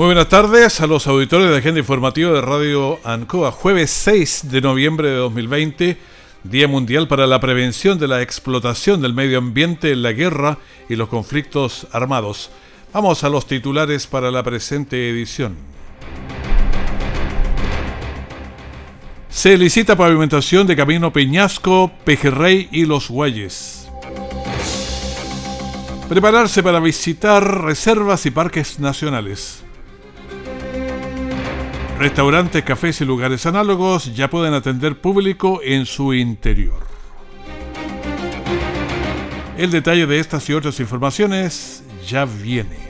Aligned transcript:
Muy 0.00 0.06
buenas 0.06 0.30
tardes 0.30 0.80
a 0.80 0.86
los 0.86 1.06
auditores 1.06 1.50
de 1.50 1.58
Agenda 1.58 1.78
Informativa 1.78 2.32
de 2.32 2.40
Radio 2.40 2.98
Ancoa. 3.04 3.52
Jueves 3.52 3.90
6 3.90 4.44
de 4.50 4.62
noviembre 4.62 5.10
de 5.10 5.16
2020, 5.16 5.98
Día 6.42 6.68
Mundial 6.68 7.06
para 7.06 7.26
la 7.26 7.38
Prevención 7.38 7.98
de 7.98 8.08
la 8.08 8.22
Explotación 8.22 9.02
del 9.02 9.12
Medio 9.12 9.36
Ambiente 9.36 9.92
en 9.92 10.02
la 10.02 10.12
Guerra 10.12 10.56
y 10.88 10.96
los 10.96 11.10
Conflictos 11.10 11.86
Armados. 11.92 12.50
Vamos 12.94 13.24
a 13.24 13.28
los 13.28 13.46
titulares 13.46 14.06
para 14.06 14.30
la 14.30 14.42
presente 14.42 15.10
edición. 15.10 15.54
Se 19.28 19.58
licita 19.58 19.96
pavimentación 19.96 20.66
de 20.66 20.76
Camino 20.76 21.12
Peñasco, 21.12 21.92
Pejerrey 22.06 22.70
y 22.72 22.86
Los 22.86 23.10
Guayes. 23.10 23.90
Prepararse 26.08 26.62
para 26.62 26.80
visitar 26.80 27.64
reservas 27.64 28.24
y 28.24 28.30
parques 28.30 28.80
nacionales. 28.80 29.62
Restaurantes, 32.00 32.64
cafés 32.64 33.02
y 33.02 33.04
lugares 33.04 33.44
análogos 33.44 34.16
ya 34.16 34.30
pueden 34.30 34.54
atender 34.54 35.02
público 35.02 35.60
en 35.62 35.84
su 35.84 36.14
interior. 36.14 36.82
El 39.58 39.70
detalle 39.70 40.06
de 40.06 40.18
estas 40.18 40.48
y 40.48 40.54
otras 40.54 40.80
informaciones 40.80 41.84
ya 42.08 42.24
viene. 42.24 42.89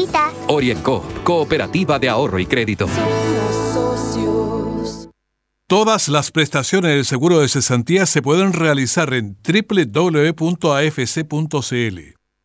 Orienco, 0.47 1.03
Cooperativa 1.23 1.99
de 1.99 2.09
Ahorro 2.09 2.39
y 2.39 2.45
Crédito. 2.45 2.87
Todas 5.67 6.09
las 6.09 6.31
prestaciones 6.31 6.91
del 6.91 7.05
seguro 7.05 7.39
de 7.39 7.47
cesantía 7.47 8.05
se 8.05 8.21
pueden 8.21 8.51
realizar 8.53 9.13
en 9.13 9.37
www.afc.cl. 9.41 10.39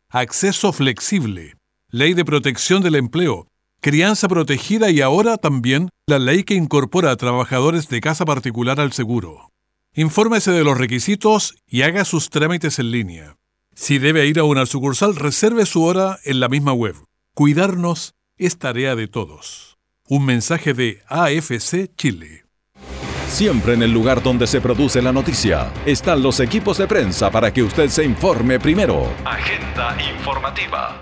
Acceso 0.09 0.71
flexible, 0.71 1.57
ley 1.89 2.13
de 2.13 2.23
protección 2.23 2.81
del 2.81 2.95
empleo, 2.95 3.47
crianza 3.81 4.29
protegida 4.29 4.89
y 4.89 5.01
ahora 5.01 5.37
también 5.37 5.89
la 6.05 6.19
ley 6.19 6.43
que 6.43 6.53
incorpora 6.53 7.11
a 7.11 7.17
trabajadores 7.17 7.89
de 7.89 7.99
casa 7.99 8.23
particular 8.23 8.79
al 8.79 8.93
seguro. 8.93 9.51
Infórmese 9.93 10.51
de 10.51 10.63
los 10.63 10.77
requisitos 10.77 11.55
y 11.67 11.81
haga 11.81 12.05
sus 12.05 12.29
trámites 12.29 12.79
en 12.79 12.91
línea. 12.91 13.35
Si 13.75 13.99
debe 13.99 14.25
ir 14.25 14.39
a 14.39 14.43
una 14.43 14.65
sucursal, 14.65 15.15
reserve 15.15 15.65
su 15.65 15.83
hora 15.83 16.19
en 16.23 16.39
la 16.39 16.47
misma 16.47 16.71
web. 16.71 16.95
Cuidarnos 17.37 18.15
es 18.39 18.57
tarea 18.57 18.95
de 18.95 19.07
todos. 19.07 19.77
Un 20.07 20.25
mensaje 20.25 20.73
de 20.73 21.03
AFC 21.07 21.95
Chile. 21.95 22.45
Siempre 23.27 23.75
en 23.75 23.83
el 23.83 23.91
lugar 23.91 24.23
donde 24.23 24.47
se 24.47 24.59
produce 24.59 25.03
la 25.03 25.13
noticia 25.13 25.71
están 25.85 26.23
los 26.23 26.39
equipos 26.39 26.79
de 26.79 26.87
prensa 26.87 27.29
para 27.29 27.53
que 27.53 27.61
usted 27.61 27.89
se 27.89 28.03
informe 28.03 28.59
primero. 28.59 29.13
Agenda 29.23 29.95
informativa. 30.15 30.99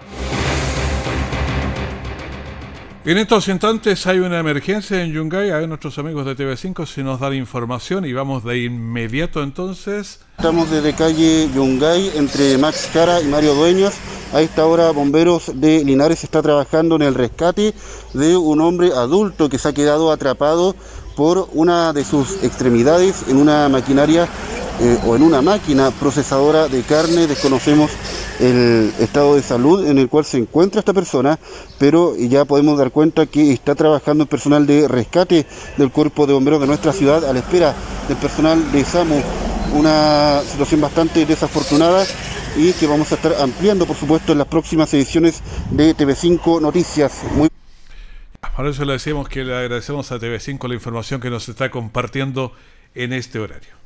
En 3.07 3.19
estos 3.19 3.47
instantes 3.49 4.07
hay 4.07 4.17
una 4.17 4.39
emergencia 4.39 5.03
en 5.03 5.13
Yungay. 5.13 5.51
A 5.51 5.57
ver, 5.57 5.67
nuestros 5.69 5.99
amigos 5.99 6.25
de 6.25 6.35
TV5 6.35 6.87
si 6.87 7.03
nos 7.03 7.19
dan 7.19 7.35
información 7.35 8.03
y 8.03 8.13
vamos 8.13 8.43
de 8.43 8.63
inmediato 8.63 9.43
entonces. 9.43 10.21
Estamos 10.39 10.71
desde 10.71 10.91
calle 10.93 11.47
Yungay 11.53 12.13
entre 12.15 12.57
Max 12.57 12.89
Cara 12.91 13.21
y 13.21 13.25
Mario 13.25 13.53
Dueños. 13.53 13.93
A 14.33 14.41
esta 14.41 14.65
hora 14.65 14.89
Bomberos 14.89 15.51
de 15.53 15.85
Linares 15.85 16.23
está 16.23 16.41
trabajando 16.41 16.95
en 16.95 17.03
el 17.03 17.13
rescate 17.13 17.75
de 18.15 18.37
un 18.37 18.59
hombre 18.59 18.91
adulto 18.91 19.49
que 19.49 19.59
se 19.59 19.67
ha 19.67 19.73
quedado 19.73 20.11
atrapado 20.11 20.75
por 21.15 21.47
una 21.53 21.93
de 21.93 22.03
sus 22.03 22.43
extremidades 22.43 23.25
en 23.29 23.37
una 23.37 23.69
maquinaria 23.69 24.27
eh, 24.79 24.97
o 25.05 25.15
en 25.15 25.23
una 25.23 25.41
máquina 25.41 25.91
procesadora 25.91 26.67
de 26.67 26.81
carne. 26.83 27.27
Desconocemos 27.27 27.91
el 28.39 28.93
estado 28.99 29.35
de 29.35 29.41
salud 29.41 29.87
en 29.87 29.97
el 29.97 30.09
cual 30.09 30.25
se 30.25 30.37
encuentra 30.37 30.79
esta 30.79 30.93
persona, 30.93 31.39
pero 31.77 32.15
ya 32.15 32.45
podemos 32.45 32.77
dar 32.77 32.91
cuenta 32.91 33.25
que 33.25 33.53
está 33.53 33.75
trabajando 33.75 34.23
el 34.23 34.29
personal 34.29 34.65
de 34.67 34.87
rescate 34.87 35.45
del 35.77 35.91
cuerpo 35.91 36.27
de 36.27 36.33
bomberos 36.33 36.61
de 36.61 36.67
nuestra 36.67 36.93
ciudad 36.93 37.23
a 37.25 37.33
la 37.33 37.39
espera 37.39 37.73
del 38.07 38.17
personal 38.17 38.71
de 38.71 38.83
SAMU. 38.83 39.21
Una 39.73 40.41
situación 40.49 40.81
bastante 40.81 41.25
desafortunada 41.25 42.05
y 42.55 42.71
que 42.73 42.87
vamos 42.87 43.11
a 43.11 43.15
estar 43.15 43.35
ampliando, 43.41 43.85
por 43.85 43.95
supuesto, 43.97 44.31
en 44.31 44.37
las 44.37 44.47
próximas 44.47 44.93
ediciones 44.93 45.41
de 45.71 45.95
TV5 45.95 46.61
Noticias. 46.61 47.21
Muy 47.35 47.49
por 48.55 48.67
eso 48.67 48.85
le 48.85 48.93
decimos 48.93 49.27
que 49.27 49.43
le 49.43 49.53
agradecemos 49.53 50.13
a 50.13 50.19
TV5 50.19 50.69
la 50.69 50.75
información 50.75 51.19
que 51.19 51.29
nos 51.29 51.49
está 51.49 51.69
compartiendo 51.69 52.53
en 52.93 53.11
este 53.11 53.39
horario. 53.39 53.84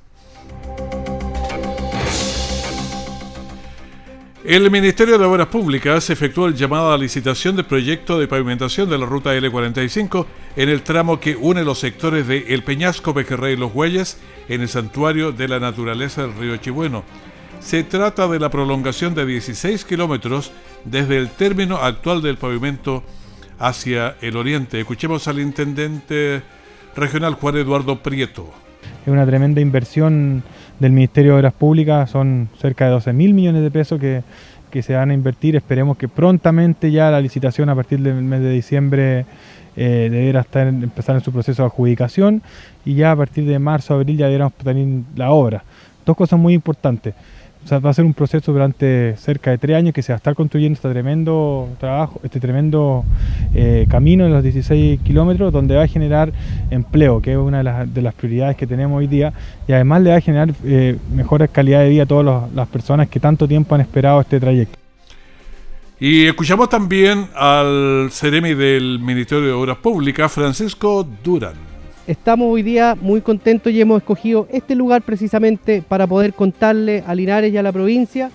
El 4.50 4.72
Ministerio 4.72 5.20
de 5.20 5.26
Obras 5.26 5.46
Públicas 5.46 6.10
efectuó 6.10 6.48
el 6.48 6.56
llamado 6.56 6.92
a 6.92 6.98
licitación 6.98 7.56
del 7.56 7.66
proyecto 7.66 8.18
de 8.18 8.28
pavimentación 8.28 8.90
de 8.90 8.98
la 8.98 9.06
ruta 9.06 9.36
L45 9.36 10.26
en 10.56 10.70
el 10.70 10.82
tramo 10.82 11.20
que 11.20 11.36
une 11.36 11.64
los 11.64 11.78
sectores 11.78 12.26
de 12.26 12.46
El 12.48 12.64
Peñasco, 12.64 13.14
Pejerrey 13.14 13.54
y 13.54 13.58
Los 13.58 13.76
Huellas 13.76 14.18
en 14.48 14.62
el 14.62 14.68
santuario 14.68 15.32
de 15.32 15.48
la 15.48 15.60
naturaleza 15.60 16.24
del 16.24 16.34
río 16.34 16.58
Chibueno. 16.58 17.04
Se 17.60 17.84
trata 17.84 18.28
de 18.28 18.40
la 18.40 18.50
prolongación 18.50 19.14
de 19.14 19.28
16 19.28 19.86
kilómetros 19.86 20.52
desde 20.84 21.18
el 21.18 21.30
término 21.30 21.78
actual 21.78 22.24
del 22.24 22.38
pavimento 22.38 23.04
hacia 23.60 24.16
el 24.20 24.36
oriente. 24.36 24.80
Escuchemos 24.80 25.28
al 25.28 25.40
intendente 25.40 26.42
regional 26.96 27.36
Juan 27.36 27.58
Eduardo 27.58 28.02
Prieto. 28.02 28.52
Es 29.06 29.08
una 29.08 29.26
tremenda 29.26 29.62
inversión 29.62 30.44
del 30.80 30.92
Ministerio 30.92 31.32
de 31.34 31.40
Obras 31.40 31.54
Públicas, 31.54 32.10
son 32.10 32.50
cerca 32.60 32.86
de 32.86 32.92
12 32.92 33.14
mil 33.14 33.34
millones 33.34 33.64
de 33.64 33.72
pesos 33.72 34.00
que, 34.00 34.24
se 34.82 34.94
van 34.94 35.10
a 35.10 35.14
invertir. 35.14 35.56
Esperemos 35.56 35.98
que 35.98 36.08
prontamente 36.08 36.92
ya 36.92 37.10
la 37.10 37.22
licitación 37.22 37.70
a 37.70 37.76
partir 37.76 38.00
del 38.00 38.16
mes 38.16 38.42
de 38.42 38.52
diciembre 38.52 39.26
eh, 39.76 40.10
deberá 40.12 40.42
estar, 40.42 40.68
empezar 40.68 41.16
en 41.16 41.22
su 41.22 41.32
proceso 41.32 41.64
de 41.64 41.68
adjudicación 41.68 42.42
y 42.86 42.96
ya 42.96 43.12
a 43.12 43.16
partir 43.16 43.46
de 43.46 43.58
marzo, 43.58 43.94
abril 43.94 44.18
ya 44.18 44.26
deberíamos 44.26 44.54
tener 44.54 45.04
la 45.16 45.32
obra. 45.32 45.64
Dos 46.06 46.16
cosas 46.16 46.40
muy 46.40 46.54
importantes 46.54 47.14
va 47.72 47.90
a 47.90 47.94
ser 47.94 48.06
un 48.06 48.14
proceso 48.14 48.52
durante 48.52 49.16
cerca 49.18 49.52
de 49.52 49.58
tres 49.58 49.78
años 49.78 49.94
que 49.94 50.02
se 50.02 50.12
va 50.12 50.16
a 50.16 50.18
estar 50.18 50.34
construyendo 50.34 50.76
este 50.76 50.90
tremendo 50.90 51.70
trabajo, 51.80 52.20
este 52.24 52.40
tremendo 52.40 53.06
eh, 53.54 53.86
camino 53.90 54.26
en 54.26 54.34
los 54.34 54.42
16 54.44 55.02
kilómetros, 55.02 55.54
donde 55.54 55.76
va 55.76 55.84
a 55.84 55.88
generar 55.88 56.32
empleo, 56.72 57.22
que 57.22 57.34
es 57.34 57.38
una 57.38 57.60
de 57.86 58.02
las, 58.02 58.14
prioridades 58.16 58.58
que 58.58 58.66
tenemos 58.66 58.98
hoy 58.98 59.08
día, 59.08 59.34
y 59.68 59.74
además 59.74 60.02
le 60.02 60.10
va 60.10 60.16
a 60.18 60.22
generar 60.22 60.54
eh, 60.64 60.98
mejores 61.14 61.50
calidad 61.52 61.82
de 61.82 61.90
vida 61.90 62.04
a 62.04 62.06
todas 62.06 62.52
las 62.54 62.68
personas 62.68 63.08
que 63.08 63.20
tanto 63.20 63.48
tiempo 63.48 63.76
han 63.76 63.82
esperado 63.82 64.22
este 64.22 64.40
trayecto. 64.40 64.78
Y 66.00 66.26
escuchamos 66.26 66.70
también 66.70 67.28
al 67.36 68.10
Ceremi 68.12 68.54
del 68.54 69.00
Ministerio 69.00 69.46
de 69.46 69.52
Obras 69.52 69.78
Públicas, 69.78 70.32
Francisco 70.32 71.06
Durán 71.24 71.69
estamos 72.10 72.52
hoy 72.52 72.64
día 72.64 72.98
muy 73.00 73.22
contentos 73.22 73.72
y 73.72 73.80
hemos 73.80 74.02
escogido 74.02 74.48
este 74.52 74.74
lugar 74.74 75.04
precisamente 75.04 75.84
para 75.88 76.08
poder 76.08 76.34
contarle 76.34 77.04
a 77.06 77.14
Linares 77.14 77.54
y 77.54 77.58
a 77.58 77.62
la 77.62 77.72
provincia 77.72 78.32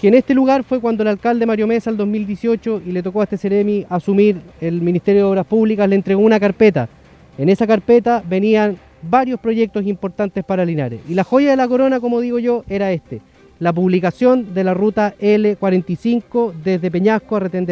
que 0.00 0.06
en 0.06 0.14
este 0.14 0.32
lugar 0.32 0.62
fue 0.62 0.80
cuando 0.80 1.02
el 1.02 1.08
alcalde 1.08 1.44
Mario 1.44 1.66
Mesa 1.66 1.90
el 1.90 1.96
2018 1.96 2.82
y 2.86 2.92
le 2.92 3.02
tocó 3.02 3.22
a 3.22 3.24
este 3.24 3.36
Ceremi 3.36 3.84
asumir 3.88 4.36
el 4.60 4.80
Ministerio 4.80 5.22
de 5.22 5.30
Obras 5.30 5.46
Públicas, 5.46 5.88
le 5.88 5.96
entregó 5.96 6.20
una 6.20 6.38
carpeta. 6.38 6.88
En 7.36 7.48
esa 7.48 7.66
carpeta 7.66 8.22
venían 8.24 8.76
varios 9.02 9.40
proyectos 9.40 9.84
importantes 9.86 10.44
para 10.44 10.64
Linares. 10.64 11.00
Y 11.08 11.14
la 11.14 11.24
joya 11.24 11.50
de 11.50 11.56
la 11.56 11.66
corona, 11.66 11.98
como 11.98 12.20
digo 12.20 12.38
yo, 12.38 12.62
era 12.68 12.92
este. 12.92 13.22
La 13.58 13.72
publicación 13.72 14.54
de 14.54 14.62
la 14.62 14.74
ruta 14.74 15.14
L45 15.18 16.52
desde 16.62 16.92
Peñasco 16.92 17.34
a 17.34 17.40
Retén 17.40 17.66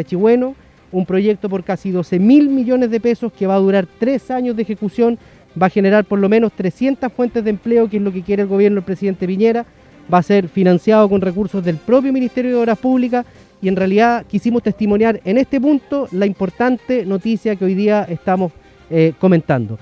un 0.95 1.07
proyecto 1.07 1.49
por 1.49 1.65
casi 1.65 1.91
12 1.91 2.19
mil 2.21 2.49
millones 2.49 2.91
de 2.91 3.01
pesos 3.01 3.33
que 3.33 3.47
va 3.47 3.57
a 3.57 3.59
durar 3.59 3.87
tres 3.99 4.31
años 4.31 4.55
de 4.55 4.63
ejecución, 4.63 5.19
va 5.61 5.67
a 5.67 5.71
generar 5.71 6.05
por 6.05 6.19
lo 6.19 6.29
menos 6.29 6.53
300 6.53 7.13
fuentes 7.13 7.45
de 7.45 7.51
empleo, 7.51 7.89
que 7.89 7.99
es 7.99 8.03
lo 8.03 8.13
que 8.13 8.23
quiere 8.23 8.43
el 8.43 8.49
gobierno 8.49 8.77
del 8.77 8.85
presidente 8.85 9.27
Piñera, 9.27 9.67
va 10.13 10.19
a 10.19 10.23
ser 10.23 10.49
financiado 10.49 11.09
con 11.09 11.21
recursos 11.21 11.65
del 11.65 11.77
propio 11.77 12.13
Ministerio 12.13 12.51
de 12.51 12.57
Obras 12.57 12.79
Públicas 12.79 13.25
y 13.63 13.69
en 13.69 13.77
realidad 13.77 14.27
quisimos 14.27 14.63
testimoniar 14.63 15.21
en 15.25 15.39
este 15.39 15.61
punto 15.61 16.09
la 16.13 16.27
importante 16.27 17.07
noticia 17.07 17.57
que 17.57 17.65
hoy 17.65 17.75
día 17.75 18.05
estamos 18.05 18.53
eh, 18.91 19.15
comentando. 19.19 19.79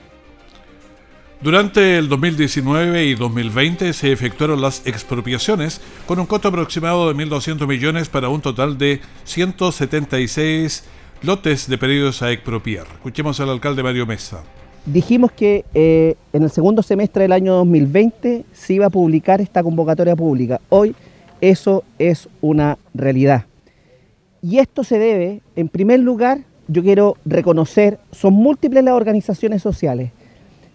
Durante 1.41 1.99
el 1.99 2.09
2019 2.09 3.05
y 3.05 3.15
2020 3.17 3.93
se 3.95 4.13
efectuaron 4.13 4.61
las 4.61 4.87
expropiaciones 4.87 5.81
con 6.07 6.21
un 6.21 6.27
costo 6.27 6.47
aproximado 6.49 7.13
de 7.13 7.25
1.200 7.25 7.67
millones 7.67 8.09
para 8.09 8.29
un 8.29 8.41
total 8.41 8.79
de 8.79 9.01
176 9.25 10.85
lotes 11.23 11.69
de 11.69 11.79
pedidos 11.79 12.23
a 12.23 12.31
expropiar. 12.31 12.87
Escuchemos 12.93 13.41
al 13.41 13.51
alcalde 13.51 13.83
Mario 13.83 14.07
Mesa. 14.07 14.45
Dijimos 14.87 15.31
que 15.33 15.65
eh, 15.75 16.17
en 16.33 16.43
el 16.43 16.51
segundo 16.51 16.83
semestre 16.83 17.23
del 17.23 17.33
año 17.33 17.55
2020 17.55 18.45
se 18.53 18.75
iba 18.75 18.87
a 18.87 18.91
publicar 18.91 19.41
esta 19.41 19.63
convocatoria 19.63 20.17
pública. 20.17 20.61
Hoy 20.69 20.95
eso 21.41 21.85
es 21.99 22.29
una 22.41 22.79
realidad. 22.95 23.45
Y 24.43 24.59
esto 24.59 24.83
se 24.83 24.99
debe, 24.99 25.41
en 25.55 25.69
primer 25.69 26.01
lugar, 26.01 26.41
yo 26.67 26.83
quiero 26.83 27.17
reconocer, 27.25 27.99
son 28.11 28.35
múltiples 28.35 28.83
las 28.83 28.95
organizaciones 28.95 29.63
sociales 29.63 30.11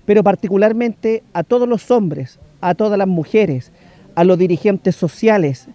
pero 0.07 0.23
particularmente 0.23 1.21
a 1.33 1.43
todos 1.43 1.67
los 1.67 1.91
hombres, 1.91 2.39
a 2.61 2.75
todas 2.75 2.97
las 2.97 3.09
mujeres, 3.09 3.73
a 4.15 4.23
los 4.23 4.37
dirigentes 4.37 4.95
sociales 4.95 5.67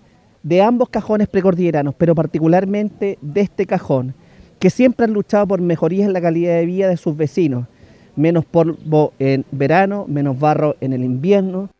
de 0.43 0.62
ambos 0.62 0.88
cajones 0.88 1.29
precordilleranos, 1.29 1.94
pero 1.99 2.14
particularmente 2.14 3.19
de 3.20 3.43
este 3.43 3.67
cajón, 3.67 4.14
que 4.58 4.70
siempre 4.70 5.05
han 5.05 5.12
luchado 5.12 5.46
por 5.46 5.61
mejorías 5.61 6.06
en 6.06 6.14
la 6.14 6.23
calidad 6.23 6.55
de 6.55 6.64
vida 6.64 6.88
de 6.88 6.96
sus 6.96 7.14
vecinos, 7.14 7.67
menos 8.16 8.44
polvo 8.44 9.12
en 9.18 9.44
verano, 9.50 10.04
menos 10.08 10.38
barro 10.38 10.76
en 10.80 10.92
el 10.92 11.04
invierno. 11.04 11.70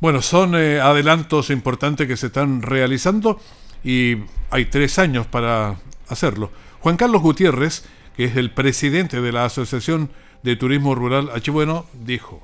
Bueno, 0.00 0.22
son 0.22 0.54
eh, 0.54 0.80
adelantos 0.80 1.50
importantes 1.50 2.06
que 2.06 2.16
se 2.16 2.26
están 2.26 2.62
realizando 2.62 3.40
y 3.82 4.16
hay 4.50 4.66
tres 4.66 4.98
años 4.98 5.26
para 5.26 5.76
hacerlo. 6.08 6.50
Juan 6.80 6.96
Carlos 6.96 7.22
Gutiérrez, 7.22 7.84
que 8.16 8.24
es 8.24 8.36
el 8.36 8.50
presidente 8.50 9.20
de 9.20 9.32
la 9.32 9.46
Asociación 9.46 10.10
de 10.42 10.56
Turismo 10.56 10.94
Rural 10.94 11.30
Bueno 11.50 11.86
dijo. 12.04 12.40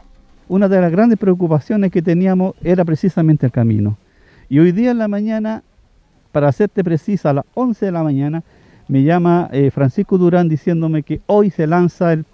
Una 0.49 0.69
de 0.69 0.81
las 0.81 0.91
grandes 0.91 1.19
preocupaciones 1.19 1.93
que 1.93 2.03
teníamos 2.03 2.55
era 2.63 2.85
precisamente 2.85 3.47
el 3.47 3.53
camino. 3.53 3.97
Y 4.49 4.59
hoy 4.59 4.73
día 4.73 4.91
en 4.91 4.99
la 4.99 5.09
mañana, 5.09 5.63
para 6.33 6.49
hacerte 6.49 6.83
precisa, 6.83 7.31
a 7.31 7.35
las 7.35 7.45
11 7.55 7.87
de 7.87 7.93
la 7.93 8.03
mañana, 8.03 8.43
me 8.93 9.05
llama 9.05 9.49
eh, 9.53 9.71
Francisco 9.71 10.19
Durán 10.19 10.51
diciéndome 10.51 11.03
que 11.03 11.23
hoy 11.25 11.49
se 11.49 11.67
lanza 11.67 12.13
el, 12.13 12.27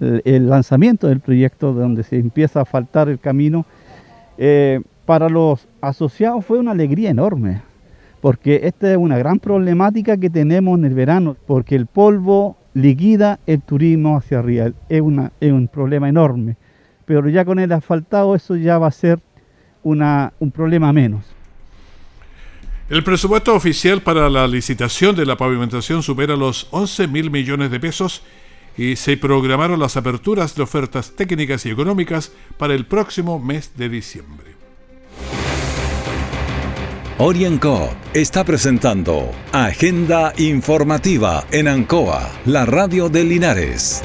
el, 0.00 0.48
lanzamiento 0.48 1.06
del 1.06 1.20
proyecto 1.20 1.72
donde 1.72 2.02
se 2.02 2.18
empieza 2.18 2.62
a 2.62 2.64
faltar 2.64 3.08
el 3.08 3.20
camino. 3.20 3.66
Eh, 4.36 4.80
para 5.04 5.28
los 5.28 5.68
asociados 5.80 6.44
fue 6.44 6.58
una 6.58 6.72
alegría 6.72 7.08
enorme, 7.08 7.62
porque 8.20 8.62
esta 8.64 8.90
es 8.90 8.96
una 8.96 9.16
gran 9.16 9.38
problemática 9.38 10.16
que 10.16 10.28
tenemos 10.28 10.76
en 10.76 10.86
el 10.86 10.94
verano, 10.94 11.36
porque 11.46 11.76
el 11.76 11.86
polvo 11.86 12.56
liquida 12.74 13.38
el 13.46 13.62
turismo 13.62 14.16
hacia 14.16 14.40
arriba. 14.40 14.72
Es, 14.88 15.02
una, 15.02 15.30
es 15.38 15.52
un 15.52 15.68
problema 15.68 16.08
enorme. 16.08 16.56
Pero 17.04 17.28
ya 17.28 17.44
con 17.44 17.60
el 17.60 17.70
asfaltado 17.70 18.34
eso 18.34 18.56
ya 18.56 18.78
va 18.78 18.88
a 18.88 18.90
ser 18.90 19.20
una, 19.84 20.32
un 20.40 20.50
problema 20.50 20.92
menos. 20.92 21.35
El 22.88 23.02
presupuesto 23.02 23.52
oficial 23.54 24.00
para 24.02 24.30
la 24.30 24.46
licitación 24.46 25.16
de 25.16 25.26
la 25.26 25.36
pavimentación 25.36 26.04
supera 26.04 26.36
los 26.36 26.68
11 26.70 27.08
mil 27.08 27.32
millones 27.32 27.72
de 27.72 27.80
pesos 27.80 28.22
y 28.78 28.94
se 28.94 29.16
programaron 29.16 29.80
las 29.80 29.96
aperturas 29.96 30.54
de 30.54 30.62
ofertas 30.62 31.16
técnicas 31.16 31.66
y 31.66 31.70
económicas 31.70 32.30
para 32.58 32.74
el 32.74 32.86
próximo 32.86 33.40
mes 33.40 33.72
de 33.76 33.88
diciembre. 33.88 34.54
Orienco 37.18 37.90
está 38.14 38.44
presentando 38.44 39.32
Agenda 39.50 40.32
Informativa 40.36 41.44
en 41.50 41.66
Ancoa, 41.66 42.30
la 42.44 42.66
radio 42.66 43.08
de 43.08 43.24
Linares. 43.24 44.04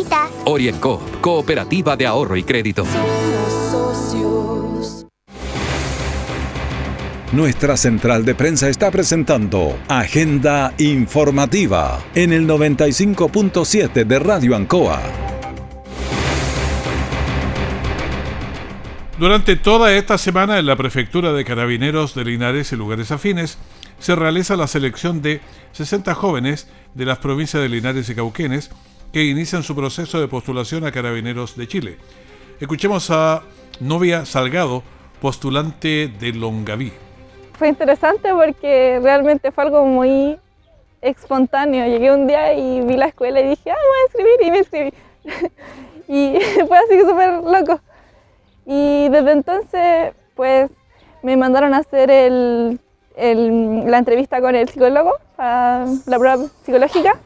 Orienco, 0.45 1.01
Cooperativa 1.21 1.95
de 1.95 2.07
Ahorro 2.07 2.35
y 2.35 2.43
Crédito. 2.43 2.85
Nuestra 7.31 7.77
central 7.77 8.25
de 8.25 8.35
prensa 8.35 8.67
está 8.67 8.91
presentando 8.91 9.77
Agenda 9.87 10.73
Informativa 10.77 12.03
en 12.13 12.33
el 12.33 12.45
95.7 12.45 14.05
de 14.05 14.19
Radio 14.19 14.55
Ancoa. 14.55 15.01
Durante 19.17 19.55
toda 19.55 19.93
esta 19.93 20.17
semana 20.17 20.59
en 20.59 20.65
la 20.65 20.75
Prefectura 20.75 21.31
de 21.31 21.45
Carabineros 21.45 22.15
de 22.15 22.25
Linares 22.25 22.73
y 22.73 22.75
lugares 22.75 23.11
afines 23.11 23.57
se 23.99 24.15
realiza 24.15 24.57
la 24.57 24.67
selección 24.67 25.21
de 25.21 25.41
60 25.73 26.13
jóvenes 26.15 26.67
de 26.95 27.05
las 27.05 27.19
provincias 27.19 27.61
de 27.61 27.69
Linares 27.69 28.09
y 28.09 28.15
Cauquenes 28.15 28.71
que 29.11 29.23
inician 29.25 29.63
su 29.63 29.75
proceso 29.75 30.19
de 30.19 30.27
postulación 30.27 30.85
a 30.85 30.91
Carabineros 30.91 31.57
de 31.57 31.67
Chile. 31.67 31.97
Escuchemos 32.59 33.09
a 33.11 33.41
Novia 33.79 34.25
Salgado, 34.25 34.83
postulante 35.21 36.07
de 36.07 36.31
Longaví. 36.31 36.93
Fue 37.53 37.67
interesante 37.67 38.33
porque 38.33 38.99
realmente 39.03 39.51
fue 39.51 39.65
algo 39.65 39.85
muy 39.85 40.39
espontáneo. 41.01 41.85
Llegué 41.85 42.11
un 42.11 42.25
día 42.25 42.53
y 42.53 42.81
vi 42.81 42.95
la 42.95 43.07
escuela 43.07 43.41
y 43.41 43.49
dije, 43.49 43.71
ah, 43.71 43.75
voy 43.75 43.97
a 43.99 44.07
escribir 44.07 44.47
y 44.47 44.51
me 44.51 44.59
escribí. 44.59 44.93
y 46.07 46.39
fue 46.67 46.77
así 46.77 46.99
súper 47.01 47.43
loco. 47.43 47.81
Y 48.65 49.09
desde 49.09 49.31
entonces, 49.31 50.13
pues 50.35 50.71
me 51.21 51.35
mandaron 51.35 51.73
a 51.73 51.79
hacer 51.79 52.09
el, 52.09 52.79
la 53.17 53.97
entrevista 53.97 54.39
con 54.39 54.55
el 54.55 54.69
psicólogo 54.69 55.17
para 55.35 55.85
la 56.05 56.17
prueba 56.17 56.37
psicológica 56.63 57.19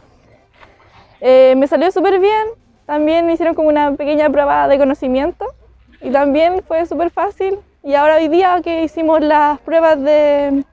eh, 1.22 1.54
me 1.58 1.68
salió 1.68 1.92
súper 1.92 2.20
bien, 2.20 2.48
también 2.86 3.26
me 3.26 3.34
hicieron 3.34 3.56
como 3.56 3.70
una 3.70 3.94
pequeña 3.94 4.30
prueba 4.30 4.68
de 4.68 4.78
conocimiento 4.78 5.46
y 6.02 6.12
también 6.12 6.62
fue 6.68 6.86
súper 6.86 7.10
fácil. 7.10 7.58
Y 7.84 7.94
ahora 7.94 8.16
hoy 8.16 8.28
día 8.28 8.62
que 8.64 8.84
hicimos 8.84 9.22
las 9.22 9.60
pruebas 9.60 10.02
de, 10.02 10.64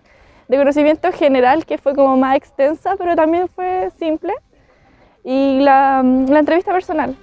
de 0.49 0.57
conocimiento 0.57 1.13
general, 1.13 1.67
que 1.67 1.79
fue 1.79 1.95
como 1.95 2.17
más 2.17 2.37
extensa, 2.37 2.97
pero 2.97 3.15
también 3.15 3.49
fue 3.49 3.91
simple, 3.99 4.33
y 5.25 5.61
la, 5.61 6.03
la 6.03 6.39
entrevista 6.39 6.73
personal. 6.73 7.17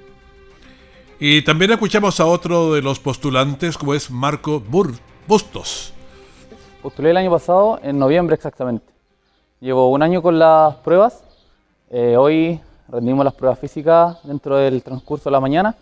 Y 1.20 1.42
también 1.42 1.72
escuchamos 1.72 2.20
a 2.20 2.26
otro 2.26 2.74
de 2.74 2.82
los 2.82 3.00
postulantes, 3.00 3.78
como 3.78 3.94
es 3.94 4.10
Marco 4.10 4.60
Bur 4.60 4.94
Bustos. 5.28 5.94
Postulé 6.82 7.10
el 7.10 7.18
año 7.18 7.32
pasado, 7.32 7.80
en 7.84 8.00
noviembre 8.00 8.36
exactamente. 8.36 8.86
Llevo 9.60 9.90
un 9.92 10.02
año 10.02 10.22
con 10.22 10.40
las 10.40 10.76
pruebas. 10.76 11.24
Eh, 11.90 12.16
hoy 12.16 12.62
rendimos 12.91 13.24
las 13.24 13.34
pruebas 13.34 13.60
físicas 13.60 14.17
dentro 14.24 14.58
del 14.58 14.81
transcurso 14.84 15.29
de 15.29 15.31
la 15.31 15.39
mañana 15.39 15.75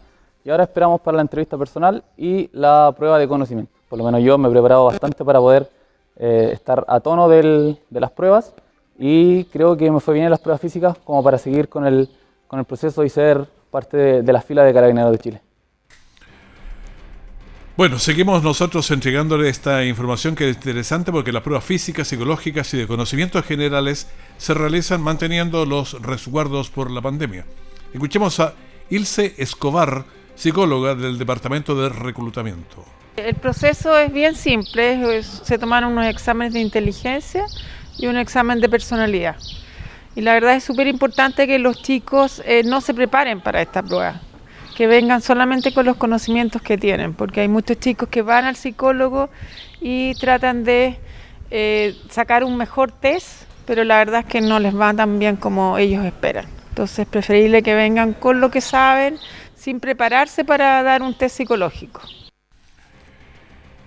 y 0.43 0.49
ahora 0.49 0.63
esperamos 0.63 1.01
para 1.01 1.17
la 1.17 1.21
entrevista 1.21 1.57
personal 1.57 2.03
y 2.15 2.49
la 2.53 2.93
prueba 2.95 3.17
de 3.17 3.27
conocimiento. 3.27 3.71
Por 3.89 3.97
lo 3.99 4.05
menos 4.05 4.21
yo 4.21 4.37
me 4.37 4.47
he 4.47 4.51
preparado 4.51 4.85
bastante 4.85 5.23
para 5.23 5.39
poder 5.39 5.69
eh, 6.17 6.51
estar 6.53 6.85
a 6.87 6.99
tono 6.99 7.29
de 7.29 7.77
las 7.91 8.11
pruebas 8.11 8.53
y 8.97 9.45
creo 9.45 9.77
que 9.77 9.91
me 9.91 9.99
fue 9.99 10.13
bien 10.13 10.25
en 10.25 10.31
las 10.31 10.39
pruebas 10.39 10.61
físicas 10.61 10.97
como 11.03 11.23
para 11.23 11.37
seguir 11.37 11.69
con 11.69 11.85
el, 11.85 12.09
con 12.47 12.59
el 12.59 12.65
proceso 12.65 13.03
y 13.03 13.09
ser 13.09 13.45
parte 13.69 13.97
de, 13.97 14.21
de 14.21 14.33
la 14.33 14.41
fila 14.41 14.63
de 14.63 14.73
Carabineros 14.73 15.11
de 15.11 15.17
Chile. 15.17 15.41
Bueno, 17.77 18.00
seguimos 18.00 18.41
nosotros 18.41 18.89
entregándole 18.89 19.50
esta 19.50 19.86
información 19.86 20.34
que 20.34 20.50
es 20.50 20.55
interesante 20.55 21.12
porque 21.12 21.31
las 21.31 21.43
pruebas 21.43 21.63
físicas, 21.63 22.07
psicológicas 22.07 22.74
y 22.74 22.77
de 22.77 22.88
conocimientos 22.88 23.46
generales 23.46 24.07
se 24.38 24.55
realizan 24.55 25.00
manteniendo 25.00 25.63
los 25.63 25.93
resguardos 26.01 26.72
por 26.72 26.89
la 26.89 27.03
pandemia. 27.03 27.46
Escuchemos 27.93 28.39
a 28.39 28.55
Ilse 28.89 29.36
Escobar, 29.38 30.05
psicóloga 30.34 30.96
del 30.96 31.19
Departamento 31.19 31.79
de 31.79 31.89
Reclutamiento. 31.89 32.84
El 33.15 33.36
proceso 33.36 33.96
es 33.96 34.12
bien 34.12 34.34
simple, 34.34 35.22
se 35.22 35.60
toman 35.60 35.84
unos 35.86 36.07
exámenes 36.07 36.53
de 36.53 36.62
inteligencia 36.62 37.46
y 38.00 38.07
un 38.07 38.17
examen 38.17 38.60
de 38.60 38.69
personalidad. 38.69 39.36
Y 40.15 40.22
la 40.22 40.34
verdad 40.34 40.55
es 40.55 40.63
súper 40.63 40.88
importante 40.88 41.46
que 41.46 41.60
los 41.60 41.84
chicos 41.84 42.41
eh, 42.43 42.63
no 42.65 42.81
se 42.81 42.96
preparen 42.96 43.39
para 43.39 43.62
esta 43.62 43.84
prueba, 43.84 44.19
que 44.77 44.86
vengan 44.86 45.24
solamente 45.24 45.74
con 45.74 45.88
los 45.88 45.98
conocimientos 45.98 46.62
que 46.62 46.77
tienen, 46.77 47.15
porque 47.15 47.41
hay 47.41 47.48
muchos 47.48 47.79
chicos 47.79 48.10
que 48.10 48.22
van 48.22 48.46
al 48.46 48.55
psicólogo 48.55 49.27
y 49.81 50.13
tratan 50.19 50.63
de 50.63 51.00
eh, 51.50 51.96
sacar 52.12 52.43
un 52.43 52.57
mejor 52.57 52.91
test, 52.91 53.46
pero 53.65 53.84
la 53.84 53.98
verdad 53.98 54.19
es 54.19 54.27
que 54.27 54.39
no 54.39 54.60
les 54.60 54.79
va 54.79 54.93
tan 54.93 55.17
bien 55.17 55.36
como 55.36 55.79
ellos 55.79 56.05
esperan. 56.05 56.46
Entonces 56.69 57.00
es 57.00 57.07
preferible 57.07 57.63
que 57.63 57.74
vengan 57.74 58.13
con 58.13 58.39
lo 58.39 58.51
que 58.51 58.62
saben, 58.62 59.17
sin 59.55 59.79
prepararse 59.79 60.46
para 60.46 60.84
dar 60.84 61.01
un 61.01 61.17
test 61.17 61.38
psicológico. 61.38 62.01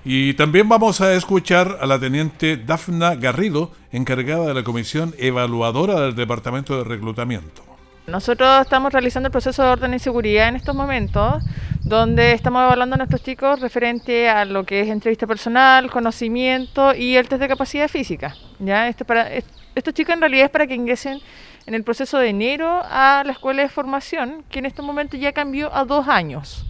Y 0.04 0.34
también 0.34 0.68
vamos 0.68 1.00
a 1.00 1.14
escuchar 1.14 1.78
a 1.80 1.86
la 1.86 2.00
teniente 2.00 2.56
Dafna 2.56 3.14
Garrido, 3.14 3.70
encargada 3.92 4.48
de 4.48 4.54
la 4.54 4.64
comisión 4.64 5.14
evaluadora 5.18 6.00
del 6.00 6.16
Departamento 6.16 6.76
de 6.76 6.82
Reclutamiento. 6.82 7.69
Nosotros 8.10 8.62
estamos 8.62 8.92
realizando 8.92 9.28
el 9.28 9.30
proceso 9.32 9.62
de 9.62 9.68
orden 9.68 9.94
y 9.94 10.00
seguridad 10.00 10.48
en 10.48 10.56
estos 10.56 10.74
momentos, 10.74 11.44
donde 11.82 12.32
estamos 12.32 12.62
evaluando 12.64 12.94
a 12.94 12.98
nuestros 12.98 13.22
chicos 13.22 13.60
referente 13.60 14.28
a 14.28 14.44
lo 14.44 14.64
que 14.64 14.80
es 14.80 14.88
entrevista 14.88 15.28
personal, 15.28 15.90
conocimiento 15.90 16.92
y 16.92 17.14
el 17.14 17.28
test 17.28 17.40
de 17.40 17.48
capacidad 17.48 17.86
física. 17.86 18.34
¿ya? 18.58 18.88
Este 18.88 19.04
para, 19.04 19.30
estos 19.76 19.94
chicos 19.94 20.14
en 20.14 20.20
realidad 20.20 20.46
es 20.46 20.50
para 20.50 20.66
que 20.66 20.74
ingresen 20.74 21.20
en 21.66 21.74
el 21.74 21.84
proceso 21.84 22.18
de 22.18 22.30
enero 22.30 22.82
a 22.84 23.22
la 23.24 23.30
escuela 23.30 23.62
de 23.62 23.68
formación, 23.68 24.44
que 24.50 24.58
en 24.58 24.66
este 24.66 24.82
momento 24.82 25.16
ya 25.16 25.32
cambió 25.32 25.72
a 25.72 25.84
dos 25.84 26.08
años. 26.08 26.66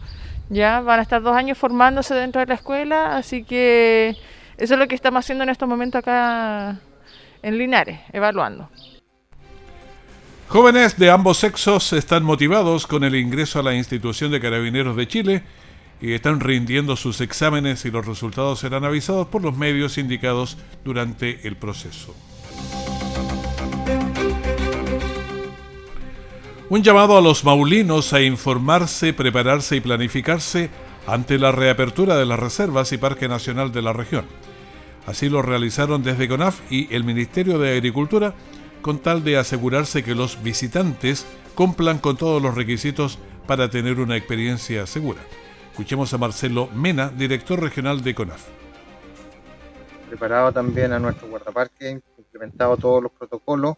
Ya 0.51 0.81
van 0.81 0.99
a 0.99 1.03
estar 1.03 1.23
dos 1.23 1.35
años 1.35 1.57
formándose 1.57 2.15
dentro 2.15 2.41
de 2.41 2.49
la 2.49 2.55
escuela, 2.55 3.17
así 3.17 3.45
que 3.45 4.15
eso 4.59 4.75
es 4.75 4.79
lo 4.79 4.89
que 4.89 4.95
estamos 4.95 5.25
haciendo 5.25 5.45
en 5.45 5.51
estos 5.51 5.67
momentos 5.67 6.01
acá 6.01 6.81
en 7.43 7.57
Linares, 7.57 7.99
evaluando. 8.13 8.69
Jóvenes 10.51 10.99
de 10.99 11.11
ambos 11.11 11.39
sexos 11.39 11.93
están 11.93 12.25
motivados 12.25 12.89
con 12.89 13.05
el 13.05 13.15
ingreso 13.15 13.61
a 13.61 13.63
la 13.63 13.77
institución 13.77 14.33
de 14.33 14.41
carabineros 14.41 14.97
de 14.97 15.07
Chile 15.07 15.43
y 16.01 16.13
están 16.13 16.41
rindiendo 16.41 16.97
sus 16.97 17.21
exámenes 17.21 17.85
y 17.85 17.93
los 17.93 18.05
resultados 18.05 18.59
serán 18.59 18.85
avisados 18.85 19.29
por 19.29 19.43
los 19.43 19.57
medios 19.57 19.97
indicados 19.97 20.59
durante 20.85 21.47
el 21.47 21.55
proceso. 21.55 22.17
Un 26.69 26.83
llamado 26.83 27.17
a 27.17 27.21
los 27.21 27.45
maulinos 27.45 28.13
a 28.13 28.21
informarse, 28.21 29.13
prepararse 29.13 29.77
y 29.77 29.81
planificarse 29.81 30.69
ante 31.07 31.39
la 31.39 31.53
reapertura 31.53 32.17
de 32.17 32.27
las 32.27 32.41
reservas 32.41 32.91
y 32.91 32.99
Parque 32.99 33.29
Nacional 33.29 33.71
de 33.71 33.83
la 33.83 33.93
región. 33.93 34.25
Así 35.07 35.29
lo 35.29 35.43
realizaron 35.43 36.03
desde 36.03 36.27
CONAF 36.27 36.59
y 36.73 36.93
el 36.93 37.05
Ministerio 37.05 37.61
de 37.61 37.77
Agricultura 37.77 38.35
con 38.83 38.99
tal 38.99 39.25
de 39.25 39.37
asegurarse 39.37 40.03
que 40.03 40.15
los 40.15 40.43
visitantes 40.43 41.27
cumplan 41.55 41.99
con 41.99 42.17
todos 42.17 42.41
los 42.43 42.55
requisitos 42.55 43.19
para 43.47 43.69
tener 43.71 44.01
una 44.01 44.17
experiencia 44.17 44.87
segura. 44.87 45.21
Escuchemos 45.71 46.13
a 46.15 46.19
Marcelo 46.19 46.69
Mena, 46.75 47.09
director 47.09 47.61
regional 47.61 48.03
de 48.03 48.15
CONAF. 48.15 48.47
Preparado 50.09 50.53
también 50.53 50.93
a 50.93 50.99
nuestro 50.99 51.29
guardaparque, 51.29 52.01
implementado 52.19 52.77
todos 52.77 53.03
los 53.03 53.13
protocolos, 53.13 53.77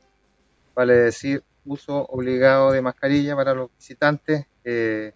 vale 0.75 0.95
decir 0.95 1.43
uso 1.65 2.07
obligado 2.07 2.73
de 2.73 2.83
mascarilla 2.83 3.37
para 3.37 3.55
los 3.55 3.71
visitantes, 3.79 4.47
eh, 4.65 5.13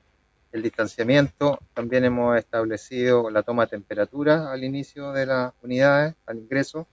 el 0.53 0.63
distanciamiento, 0.63 1.59
también 1.75 2.05
hemos 2.05 2.39
establecido 2.39 3.31
la 3.31 3.43
toma 3.43 3.65
de 3.65 3.71
temperatura 3.71 4.51
al 4.51 4.65
inicio 4.65 5.13
de 5.13 5.27
las 5.27 5.53
unidades, 5.63 6.15
al 6.27 6.39
ingreso. 6.39 6.87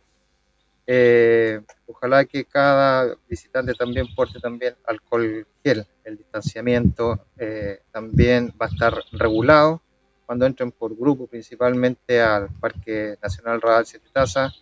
Eh, 0.85 1.61
ojalá 1.87 2.25
que 2.25 2.45
cada 2.45 3.15
visitante 3.29 3.73
también 3.73 4.07
porte 4.15 4.39
también 4.39 4.75
alcohol 4.85 5.47
gel. 5.63 5.85
El 6.03 6.17
distanciamiento 6.17 7.25
eh, 7.37 7.81
también 7.91 8.53
va 8.61 8.65
a 8.65 8.69
estar 8.69 9.03
regulado 9.13 9.81
cuando 10.25 10.45
entren 10.45 10.71
por 10.71 10.95
grupo, 10.95 11.27
principalmente 11.27 12.21
al 12.21 12.49
Parque 12.59 13.17
Nacional 13.21 13.61
Radal 13.61 13.85
Siete 13.85 14.07
Tazas 14.11 14.53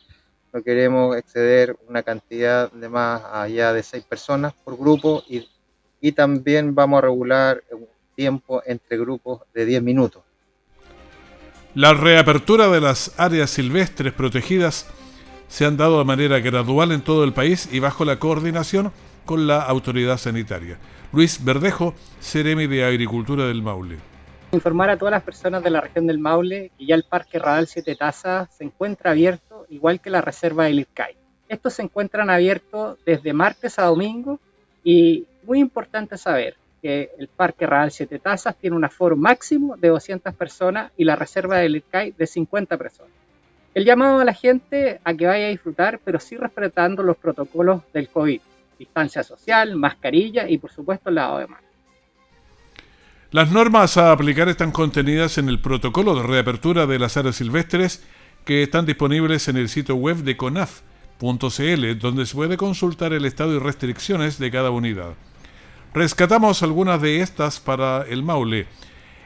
no 0.53 0.61
queremos 0.63 1.15
exceder 1.15 1.77
una 1.87 2.03
cantidad 2.03 2.71
de 2.71 2.89
más 2.89 3.21
allá 3.31 3.71
de 3.71 3.83
seis 3.83 4.03
personas 4.03 4.53
por 4.65 4.77
grupo 4.77 5.23
y, 5.29 5.47
y 6.01 6.11
también 6.11 6.75
vamos 6.75 6.97
a 6.97 7.01
regular 7.01 7.63
un 7.71 7.87
tiempo 8.15 8.61
entre 8.65 8.97
grupos 8.97 9.41
de 9.53 9.65
10 9.65 9.81
minutos. 9.81 10.23
La 11.73 11.93
reapertura 11.93 12.67
de 12.67 12.81
las 12.81 13.17
áreas 13.17 13.49
silvestres 13.49 14.11
protegidas 14.11 14.87
se 15.51 15.65
han 15.65 15.75
dado 15.75 15.99
de 15.99 16.05
manera 16.05 16.39
gradual 16.39 16.93
en 16.93 17.01
todo 17.01 17.25
el 17.25 17.33
país 17.33 17.67
y 17.73 17.79
bajo 17.79 18.05
la 18.05 18.19
coordinación 18.19 18.93
con 19.25 19.47
la 19.47 19.61
autoridad 19.61 20.17
sanitaria. 20.17 20.77
Luis 21.11 21.43
Verdejo, 21.43 21.93
Ceremi 22.21 22.67
de 22.67 22.85
Agricultura 22.85 23.45
del 23.45 23.61
Maule. 23.61 23.97
Informar 24.53 24.89
a 24.89 24.97
todas 24.97 25.11
las 25.11 25.23
personas 25.23 25.61
de 25.61 25.69
la 25.69 25.81
región 25.81 26.07
del 26.07 26.19
Maule 26.19 26.71
que 26.77 26.85
ya 26.85 26.95
el 26.95 27.03
Parque 27.03 27.37
Radal 27.37 27.67
Siete 27.67 27.97
Tazas 27.97 28.47
se 28.55 28.63
encuentra 28.63 29.11
abierto 29.11 29.65
igual 29.69 29.99
que 29.99 30.09
la 30.09 30.21
reserva 30.21 30.65
del 30.65 30.79
IRCAI. 30.79 31.17
Estos 31.49 31.73
se 31.73 31.81
encuentran 31.81 32.29
abiertos 32.29 32.97
desde 33.05 33.33
martes 33.33 33.77
a 33.77 33.83
domingo 33.83 34.39
y 34.85 35.25
muy 35.43 35.59
importante 35.59 36.17
saber 36.17 36.55
que 36.81 37.11
el 37.19 37.27
Parque 37.27 37.67
Real 37.67 37.91
Siete 37.91 38.19
Tazas 38.19 38.55
tiene 38.55 38.77
un 38.77 38.85
aforo 38.85 39.17
máximo 39.17 39.75
de 39.75 39.89
200 39.89 40.33
personas 40.33 40.93
y 40.95 41.03
la 41.03 41.17
reserva 41.17 41.57
del 41.57 41.75
IRCAI 41.75 42.11
de 42.11 42.25
50 42.25 42.77
personas. 42.77 43.20
El 43.73 43.85
llamado 43.85 44.19
a 44.19 44.25
la 44.25 44.33
gente 44.33 44.99
a 45.03 45.13
que 45.13 45.25
vaya 45.25 45.45
a 45.45 45.49
disfrutar, 45.49 45.99
pero 46.03 46.19
sí 46.19 46.35
respetando 46.35 47.03
los 47.03 47.15
protocolos 47.15 47.81
del 47.93 48.09
COVID, 48.09 48.41
distancia 48.77 49.23
social, 49.23 49.75
mascarilla 49.75 50.49
y 50.49 50.57
por 50.57 50.71
supuesto 50.71 51.09
el 51.09 51.15
lavado 51.15 51.39
de 51.39 51.47
manos. 51.47 51.71
Las 53.31 53.49
normas 53.49 53.95
a 53.95 54.11
aplicar 54.11 54.49
están 54.49 54.71
contenidas 54.71 55.37
en 55.37 55.47
el 55.47 55.61
protocolo 55.61 56.15
de 56.15 56.23
reapertura 56.23 56.85
de 56.85 56.99
las 56.99 57.15
áreas 57.15 57.37
silvestres 57.37 58.03
que 58.43 58.61
están 58.61 58.85
disponibles 58.85 59.47
en 59.47 59.55
el 59.55 59.69
sitio 59.69 59.95
web 59.95 60.17
de 60.17 60.35
conaf.cl, 60.35 61.97
donde 61.99 62.25
se 62.25 62.35
puede 62.35 62.57
consultar 62.57 63.13
el 63.13 63.23
estado 63.23 63.55
y 63.55 63.59
restricciones 63.59 64.37
de 64.37 64.51
cada 64.51 64.71
unidad. 64.71 65.13
Rescatamos 65.93 66.61
algunas 66.61 67.01
de 67.01 67.21
estas 67.21 67.61
para 67.61 68.03
el 68.03 68.21
Maule. 68.21 68.67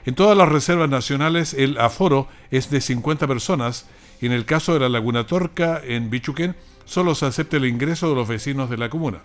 En 0.06 0.14
todas 0.14 0.38
las 0.38 0.50
reservas 0.50 0.90
nacionales 0.90 1.56
el 1.56 1.80
aforo 1.80 2.28
es 2.52 2.70
de 2.70 2.82
50 2.82 3.28
personas 3.28 3.88
y 4.22 4.26
en 4.26 4.32
el 4.32 4.46
caso 4.46 4.74
de 4.74 4.80
la 4.80 4.90
Laguna 4.90 5.26
Torca 5.26 5.82
en 5.84 6.10
Bichuquén 6.10 6.56
solo 6.86 7.16
se 7.16 7.26
acepta 7.26 7.58
el 7.58 7.66
ingreso 7.66 8.10
de 8.10 8.16
los 8.16 8.28
vecinos 8.28 8.70
de 8.70 8.78
la 8.78 8.90
comuna. 8.90 9.20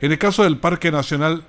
En 0.00 0.12
el 0.12 0.18
caso 0.18 0.44
del 0.44 0.58
Parque 0.58 0.90
Nacional 0.90 1.44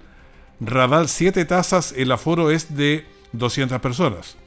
Radal 0.60 1.08
Siete 1.08 1.46
Tazas 1.46 1.94
el 1.96 2.12
aforo 2.12 2.52
es 2.52 2.76
de 2.76 3.06
200 3.34 3.80
personas. 3.80 4.38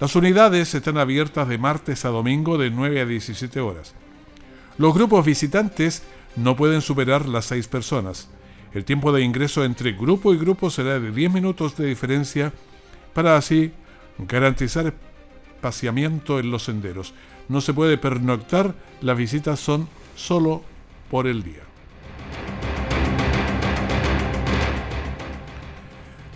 Las 0.00 0.16
unidades 0.16 0.74
están 0.74 0.98
abiertas 0.98 1.46
de 1.48 1.58
martes 1.58 2.04
a 2.04 2.08
domingo 2.08 2.58
de 2.58 2.70
9 2.70 3.00
a 3.00 3.06
17 3.06 3.60
horas. 3.60 3.94
Los 4.78 4.94
grupos 4.94 5.24
visitantes 5.24 6.02
no 6.34 6.56
pueden 6.56 6.80
superar 6.80 7.28
las 7.28 7.44
6 7.46 7.68
personas. 7.68 8.28
El 8.74 8.84
tiempo 8.84 9.12
de 9.12 9.22
ingreso 9.22 9.64
entre 9.64 9.92
grupo 9.92 10.32
y 10.32 10.38
grupo 10.38 10.70
será 10.70 10.98
de 10.98 11.12
10 11.12 11.32
minutos 11.32 11.76
de 11.76 11.86
diferencia 11.86 12.52
para 13.12 13.36
así 13.36 13.72
garantizar 14.18 14.94
en 15.62 16.50
los 16.50 16.64
senderos. 16.64 17.14
No 17.48 17.60
se 17.60 17.72
puede 17.74 17.98
pernoctar, 17.98 18.74
las 19.00 19.16
visitas 19.16 19.60
son 19.60 19.88
solo 20.16 20.62
por 21.10 21.26
el 21.26 21.42
día. 21.42 21.62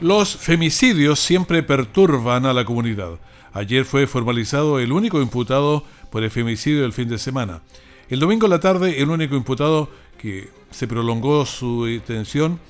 Los 0.01 0.37
femicidios 0.37 1.19
siempre 1.19 1.63
perturban 1.63 2.45
a 2.45 2.53
la 2.53 2.65
comunidad. 2.65 3.19
Ayer 3.53 3.85
fue 3.87 4.07
formalizado 4.07 4.79
el 4.79 4.93
único 4.93 5.23
imputado 5.23 5.85
por 6.11 6.23
el 6.23 6.31
femicidio 6.31 6.83
del 6.83 6.93
fin 6.93 7.09
de 7.09 7.19
semana. 7.19 7.63
El 8.11 8.21
domingo 8.21 8.47
en 8.47 8.51
la 8.51 8.61
tarde, 8.61 9.01
el 9.01 9.09
único 9.09 9.35
imputado 9.35 9.89
que 10.19 10.51
se 10.71 10.87
prolongó 10.87 11.47
su 11.47 11.87
detención 11.87 12.61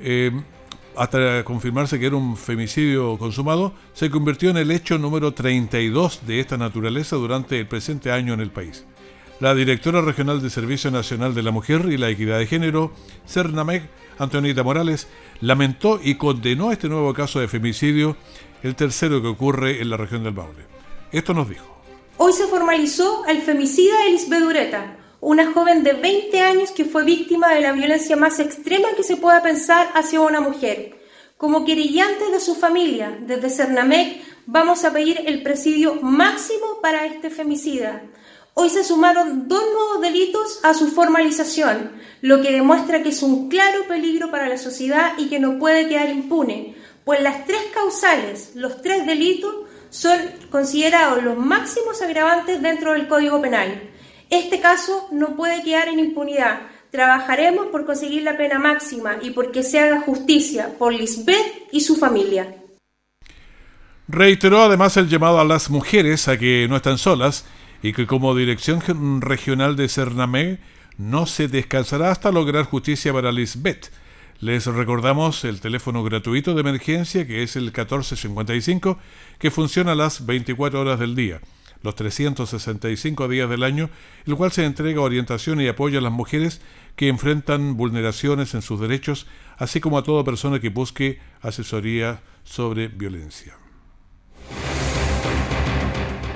eh, 0.00 0.32
hasta 1.00 1.42
confirmarse 1.44 1.98
que 1.98 2.04
era 2.04 2.16
un 2.16 2.36
femicidio 2.36 3.16
consumado, 3.16 3.72
se 3.94 4.10
convirtió 4.10 4.50
en 4.50 4.58
el 4.58 4.70
hecho 4.70 4.98
número 4.98 5.32
32 5.32 6.26
de 6.26 6.40
esta 6.40 6.58
naturaleza 6.58 7.16
durante 7.16 7.58
el 7.58 7.66
presente 7.66 8.12
año 8.12 8.34
en 8.34 8.40
el 8.40 8.50
país. 8.50 8.84
La 9.40 9.54
directora 9.54 10.02
regional 10.02 10.42
de 10.42 10.50
Servicio 10.50 10.90
Nacional 10.90 11.34
de 11.34 11.42
la 11.42 11.52
Mujer 11.52 11.86
y 11.88 11.96
la 11.96 12.10
Equidad 12.10 12.38
de 12.38 12.46
Género, 12.46 12.92
Cernamec, 13.26 13.88
Antonita 14.18 14.62
Morales, 14.62 15.08
lamentó 15.40 15.98
y 16.04 16.16
condenó 16.16 16.70
este 16.70 16.90
nuevo 16.90 17.14
caso 17.14 17.40
de 17.40 17.48
femicidio 17.48 18.18
el 18.62 18.74
tercero 18.74 19.22
que 19.22 19.28
ocurre 19.28 19.80
en 19.80 19.88
la 19.88 19.96
región 19.96 20.22
del 20.22 20.34
Maule. 20.34 20.66
Esto 21.12 21.32
nos 21.32 21.48
dijo. 21.48 21.80
Hoy 22.18 22.34
se 22.34 22.46
formalizó 22.46 23.24
el 23.26 23.40
femicida 23.40 24.04
de 24.04 24.10
Lisbeth 24.10 24.99
una 25.20 25.52
joven 25.52 25.82
de 25.82 25.92
20 25.92 26.40
años 26.40 26.70
que 26.70 26.84
fue 26.84 27.04
víctima 27.04 27.52
de 27.52 27.60
la 27.60 27.72
violencia 27.72 28.16
más 28.16 28.38
extrema 28.38 28.88
que 28.96 29.02
se 29.02 29.16
pueda 29.16 29.42
pensar 29.42 29.90
hacia 29.94 30.20
una 30.20 30.40
mujer. 30.40 30.98
Como 31.36 31.64
querellante 31.64 32.30
de 32.30 32.40
su 32.40 32.54
familia, 32.54 33.18
desde 33.22 33.50
Cernamec, 33.50 34.22
vamos 34.46 34.84
a 34.84 34.92
pedir 34.92 35.22
el 35.26 35.42
presidio 35.42 35.96
máximo 35.96 36.80
para 36.82 37.06
este 37.06 37.30
femicida. 37.30 38.02
Hoy 38.54 38.68
se 38.68 38.82
sumaron 38.82 39.46
dos 39.48 39.62
nuevos 39.72 40.00
delitos 40.00 40.60
a 40.62 40.74
su 40.74 40.88
formalización, 40.88 41.92
lo 42.20 42.42
que 42.42 42.52
demuestra 42.52 43.02
que 43.02 43.10
es 43.10 43.22
un 43.22 43.48
claro 43.48 43.84
peligro 43.88 44.30
para 44.30 44.48
la 44.48 44.58
sociedad 44.58 45.12
y 45.18 45.28
que 45.28 45.38
no 45.38 45.58
puede 45.58 45.88
quedar 45.88 46.10
impune, 46.10 46.74
pues 47.04 47.22
las 47.22 47.46
tres 47.46 47.60
causales, 47.72 48.52
los 48.54 48.82
tres 48.82 49.06
delitos, 49.06 49.54
son 49.90 50.18
considerados 50.50 51.22
los 51.22 51.36
máximos 51.36 52.00
agravantes 52.00 52.60
dentro 52.62 52.92
del 52.92 53.08
Código 53.08 53.40
Penal. 53.40 53.89
Este 54.30 54.60
caso 54.60 55.08
no 55.10 55.36
puede 55.36 55.62
quedar 55.62 55.88
en 55.88 55.98
impunidad. 55.98 56.60
Trabajaremos 56.92 57.66
por 57.66 57.84
conseguir 57.84 58.22
la 58.22 58.36
pena 58.36 58.60
máxima 58.60 59.16
y 59.20 59.30
porque 59.30 59.64
se 59.64 59.80
haga 59.80 60.00
justicia 60.00 60.70
por 60.78 60.94
Lisbeth 60.94 61.68
y 61.72 61.80
su 61.80 61.96
familia. 61.96 62.56
Reiteró 64.06 64.62
además 64.62 64.96
el 64.96 65.08
llamado 65.08 65.40
a 65.40 65.44
las 65.44 65.68
mujeres 65.70 66.28
a 66.28 66.38
que 66.38 66.66
no 66.68 66.76
están 66.76 66.98
solas 66.98 67.44
y 67.82 67.92
que 67.92 68.06
como 68.06 68.34
Dirección 68.34 69.20
Regional 69.20 69.76
de 69.76 69.88
Cernamé 69.88 70.58
no 70.96 71.26
se 71.26 71.48
descansará 71.48 72.10
hasta 72.10 72.30
lograr 72.30 72.64
justicia 72.64 73.12
para 73.12 73.32
Lisbeth. 73.32 73.90
Les 74.40 74.66
recordamos 74.66 75.44
el 75.44 75.60
teléfono 75.60 76.02
gratuito 76.02 76.54
de 76.54 76.60
emergencia 76.60 77.26
que 77.26 77.42
es 77.42 77.56
el 77.56 77.64
1455 77.64 78.98
que 79.38 79.50
funciona 79.50 79.92
a 79.92 79.96
las 79.96 80.24
24 80.24 80.80
horas 80.80 80.98
del 80.98 81.14
día, 81.14 81.40
los 81.82 81.94
365 81.94 83.28
días 83.28 83.48
del 83.48 83.62
año, 83.62 83.90
el 84.26 84.36
cual 84.36 84.52
se 84.52 84.64
entrega 84.64 85.00
orientación 85.00 85.60
y 85.60 85.68
apoyo 85.68 85.98
a 85.98 86.02
las 86.02 86.12
mujeres 86.12 86.60
que 86.96 87.08
enfrentan 87.08 87.76
vulneraciones 87.76 88.54
en 88.54 88.62
sus 88.62 88.80
derechos, 88.80 89.26
así 89.56 89.80
como 89.80 89.98
a 89.98 90.02
toda 90.02 90.24
persona 90.24 90.60
que 90.60 90.68
busque 90.68 91.18
asesoría 91.40 92.20
sobre 92.44 92.88
violencia. 92.88 93.56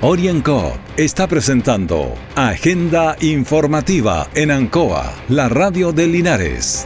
Orienco 0.01 0.77
está 0.97 1.27
presentando 1.27 2.13
Agenda 2.35 3.15
Informativa 3.21 4.29
en 4.35 4.51
Ancoa, 4.51 5.15
la 5.29 5.49
radio 5.49 5.93
de 5.93 6.07
Linares. 6.07 6.85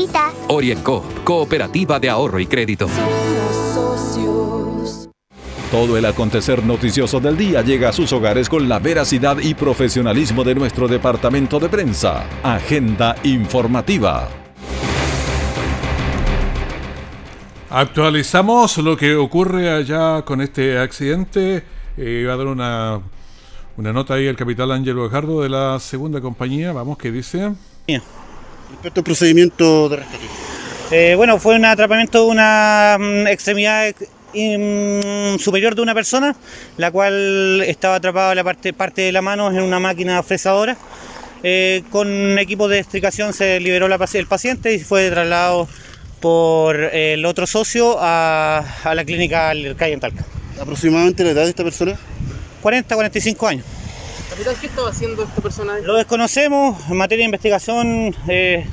Orienco, 0.47 1.03
Cooperativa 1.23 1.99
de 1.99 2.09
Ahorro 2.09 2.39
y 2.39 2.47
Crédito. 2.47 2.87
Todo 5.71 5.95
el 5.97 6.05
acontecer 6.05 6.63
noticioso 6.63 7.19
del 7.19 7.37
día 7.37 7.61
llega 7.61 7.89
a 7.89 7.93
sus 7.93 8.11
hogares 8.11 8.49
con 8.49 8.67
la 8.67 8.79
veracidad 8.79 9.37
y 9.39 9.53
profesionalismo 9.53 10.43
de 10.43 10.55
nuestro 10.55 10.87
departamento 10.87 11.59
de 11.59 11.69
prensa. 11.69 12.25
Agenda 12.43 13.15
informativa. 13.23 14.27
Actualizamos 17.69 18.77
lo 18.79 18.97
que 18.97 19.15
ocurre 19.15 19.71
allá 19.71 20.23
con 20.23 20.41
este 20.41 20.77
accidente. 20.77 21.63
Eh, 21.95 22.25
va 22.27 22.33
a 22.33 22.37
dar 22.37 22.47
una, 22.47 23.01
una 23.77 23.93
nota 23.93 24.15
ahí 24.15 24.27
el 24.27 24.35
capitán 24.35 24.71
Ángelo 24.71 25.03
Gajardo 25.03 25.41
de 25.41 25.49
la 25.49 25.79
segunda 25.79 26.19
compañía. 26.19 26.73
Vamos, 26.73 26.97
¿qué 26.97 27.11
dice? 27.11 27.53
Respecto 28.71 28.99
al 29.01 29.03
procedimiento 29.03 29.89
de 29.89 29.97
rescate. 29.97 30.25
Eh, 30.91 31.15
bueno, 31.15 31.39
fue 31.39 31.55
un 31.55 31.65
atrapamiento 31.65 32.25
de 32.25 32.31
una 32.31 32.97
mm, 32.99 33.27
extremidad 33.27 33.93
mm, 34.33 35.37
superior 35.39 35.73
de 35.75 35.81
una 35.81 35.93
persona, 35.93 36.35
la 36.77 36.91
cual 36.91 37.61
estaba 37.65 37.95
atrapada 37.95 38.35
la 38.35 38.43
parte, 38.43 38.73
parte 38.73 39.01
de 39.03 39.11
la 39.11 39.21
mano 39.21 39.49
en 39.49 39.61
una 39.61 39.79
máquina 39.79 40.21
fresadora. 40.23 40.77
Eh, 41.43 41.83
con 41.89 42.37
equipo 42.37 42.67
de 42.67 42.79
extricación 42.79 43.33
se 43.33 43.59
liberó 43.59 43.87
la, 43.87 43.97
el 44.13 44.27
paciente 44.27 44.73
y 44.73 44.79
fue 44.79 45.09
trasladado 45.09 45.67
por 46.19 46.75
el 46.75 47.25
otro 47.25 47.47
socio 47.47 47.97
a, 47.99 48.63
la 48.93 49.05
clínica 49.05 49.51
calle 49.77 49.93
en 49.93 49.99
Talca. 49.99 50.23
¿Aproximadamente 50.59 51.23
la 51.23 51.31
edad 51.31 51.43
de 51.43 51.49
esta 51.49 51.63
persona? 51.63 51.97
40, 52.61 52.93
45 52.93 53.47
años. 53.47 53.65
Capitán, 54.31 54.55
¿qué 54.61 54.67
estaba 54.67 54.89
haciendo 54.89 55.23
esta 55.23 55.41
persona? 55.41 55.79
Lo 55.79 55.95
desconocemos, 55.95 56.89
en 56.89 56.95
materia 56.95 57.23
de 57.23 57.25
investigación 57.25 58.15
eh, 58.29 58.65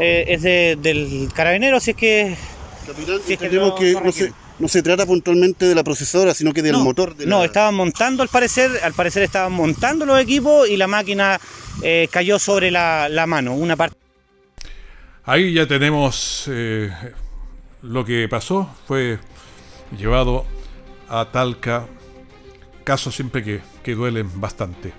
eh, 0.00 0.24
es 0.26 0.42
del 0.42 1.28
carabinero, 1.32 1.78
si 1.78 1.92
es 1.92 1.96
que... 1.96 2.36
Capitán, 2.84 3.20
si 3.24 3.36
que, 3.36 4.32
no, 4.58 4.68
se, 4.68 4.82
trata 4.82 5.06
puntualmente 5.06 5.66
de 5.66 5.76
la 5.76 5.84
procesadora, 5.84 6.34
sino 6.34 6.52
que 6.52 6.60
del 6.60 6.76
motor. 6.78 7.14
De 7.14 7.24
no, 7.24 7.44
estaban 7.44 7.76
montando 7.76 8.24
al 8.24 8.28
parecer, 8.28 8.68
al 8.82 8.94
parecer 8.94 9.22
estaban 9.22 9.52
montando 9.52 10.06
los 10.06 10.20
equipos 10.20 10.68
y 10.68 10.76
la 10.76 10.88
máquina 10.88 11.40
eh, 11.84 12.08
cayó 12.10 12.40
sobre 12.40 12.72
la, 12.72 13.08
la, 13.08 13.28
mano, 13.28 13.54
una 13.54 13.76
parte. 13.76 13.96
Ahí 15.22 15.54
ya 15.54 15.68
tenemos 15.68 16.50
lo 17.82 18.04
que 18.04 18.26
pasó, 18.28 18.68
fue 18.88 19.20
llevado 19.96 20.44
a 21.08 21.30
Talca, 21.30 21.86
caso 22.84 23.10
siempre 23.10 23.42
que 23.42 23.60
que 23.82 23.94
duelen 23.94 24.28
bastante. 24.40 24.92